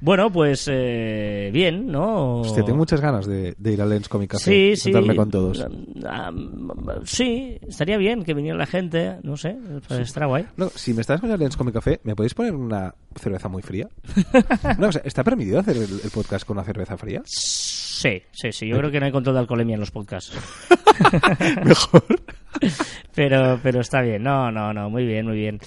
[0.00, 2.40] Bueno, pues eh, bien, ¿no?
[2.40, 4.44] Hostia, tengo muchas ganas de, de ir al Lens Comic Café.
[4.44, 4.82] Sí, y sí.
[4.84, 5.66] sentarme con todos.
[6.04, 6.30] Ah,
[7.04, 9.56] sí, estaría bien que viniera la gente, no sé,
[9.88, 10.46] pues estará guay.
[10.56, 13.62] No, si me estás con el Lens Comic Café, ¿me podéis poner una cerveza muy
[13.62, 13.88] fría?
[14.78, 17.22] no, o sea, ¿está permitido hacer el, el podcast con una cerveza fría?
[17.26, 18.68] Sí, sí, sí.
[18.68, 20.32] Yo creo que no hay control de alcoholemia en los podcasts.
[21.64, 22.04] Mejor.
[23.14, 24.22] Pero, pero está bien.
[24.22, 24.90] No, no, no.
[24.90, 25.58] Muy bien, muy bien.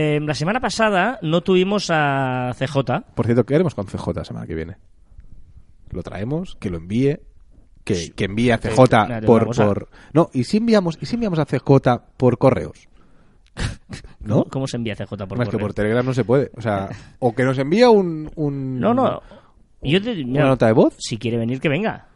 [0.00, 2.78] Eh, la semana pasada no tuvimos a CJ.
[3.16, 4.76] Por cierto, ¿qué haremos con CJ la semana que viene?
[5.90, 6.54] ¿Lo traemos?
[6.60, 7.18] ¿Que lo envíe?
[7.82, 9.88] ¿Que, que envíe a CJ por, por...
[10.12, 12.88] No, ¿y si enviamos, y si enviamos a CJ por correos?
[14.20, 14.44] ¿No?
[14.44, 15.66] ¿Cómo, se envía CJ por Más que correo?
[15.66, 16.52] por Telegram no se puede.
[16.56, 19.20] O sea, o que nos envíe un, un- No, no.
[19.82, 22.06] Yo te- mira, una nota de voz, Si quiere venir, que venga.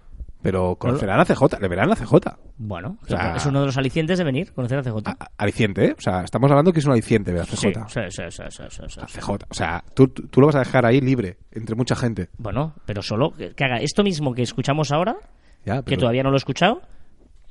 [0.43, 2.36] Pero conocerán a CJ, le verán a CJ.
[2.59, 5.09] Bueno, O sea- es uno de los alicientes de venir, conocer a CJ.
[5.11, 5.95] A- aliciente, ¿eh?
[5.97, 7.57] O sea, estamos hablando que es un aliciente ver a CJ.
[7.57, 9.07] Sí, sí, sí, sí, sí, sí, sí, A.
[9.07, 9.30] CJ.
[9.49, 12.28] O sea, tú, tú lo vas a dejar ahí libre, entre mucha gente.
[12.38, 15.16] Bueno, pero solo que, que haga esto mismo que escuchamos ahora,
[15.64, 16.82] Ya, que todavía no lo he escuchado,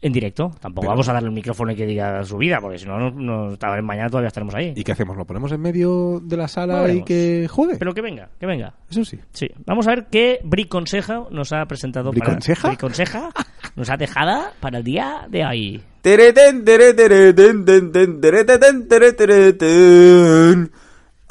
[0.02, 0.52] en directo.
[0.60, 2.98] Tampoco Pero- vamos a darle el micrófono y que diga su vida, porque si no,
[3.12, 4.74] no, no- mañana todavía estaremos ahí.
[4.76, 5.16] ¿Y qué hacemos?
[5.16, 7.76] ¿Lo ponemos en medio de la sala y que juegue?
[7.78, 8.74] Pero que venga, que venga.
[8.90, 9.20] Eso sí.
[9.32, 12.62] Sí, vamos a ver qué Briconseja nos ha presentado ¿Briconseja?
[12.64, 13.30] para Briconseja
[13.76, 14.22] nos ha dejado
[14.60, 15.82] para el día de hoy.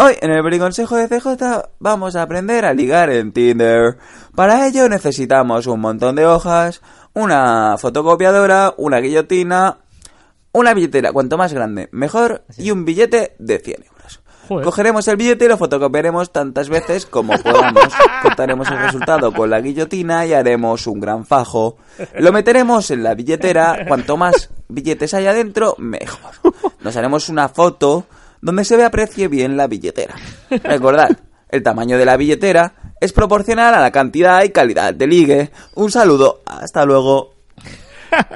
[0.03, 1.37] Hoy en el briconsejo de CJ
[1.79, 3.99] vamos a aprender a ligar en Tinder.
[4.35, 6.81] Para ello necesitamos un montón de hojas,
[7.13, 9.77] una fotocopiadora, una guillotina,
[10.53, 14.23] una billetera, cuanto más grande mejor, y un billete de 100 euros.
[14.49, 14.65] Joder.
[14.65, 17.85] Cogeremos el billete y lo fotocopiaremos tantas veces como podamos.
[18.23, 21.77] Contaremos el resultado con la guillotina y haremos un gran fajo.
[22.15, 23.85] Lo meteremos en la billetera.
[23.87, 26.33] Cuanto más billetes haya dentro, mejor.
[26.81, 28.07] Nos haremos una foto
[28.41, 30.14] donde se ve aprecie bien la billetera.
[30.51, 31.11] Recordad,
[31.49, 35.51] el tamaño de la billetera es proporcional a la cantidad y calidad de ligue.
[35.74, 37.34] Un saludo, hasta luego.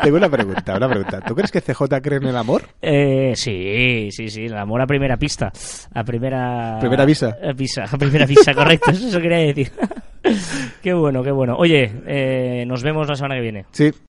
[0.03, 1.21] Tengo una pregunta, una pregunta.
[1.21, 2.63] ¿Tú crees que CJ cree en el amor?
[2.81, 5.53] Eh, sí, sí, sí, el amor a primera pista.
[5.93, 6.79] A primera...
[6.81, 7.37] Primera visa.
[7.43, 9.73] A visa, a primera visa, correcto, eso quería decir.
[10.83, 11.57] qué bueno, qué bueno.
[11.57, 13.67] Oye, eh, nos vemos la semana que viene.
[13.73, 13.91] Sí.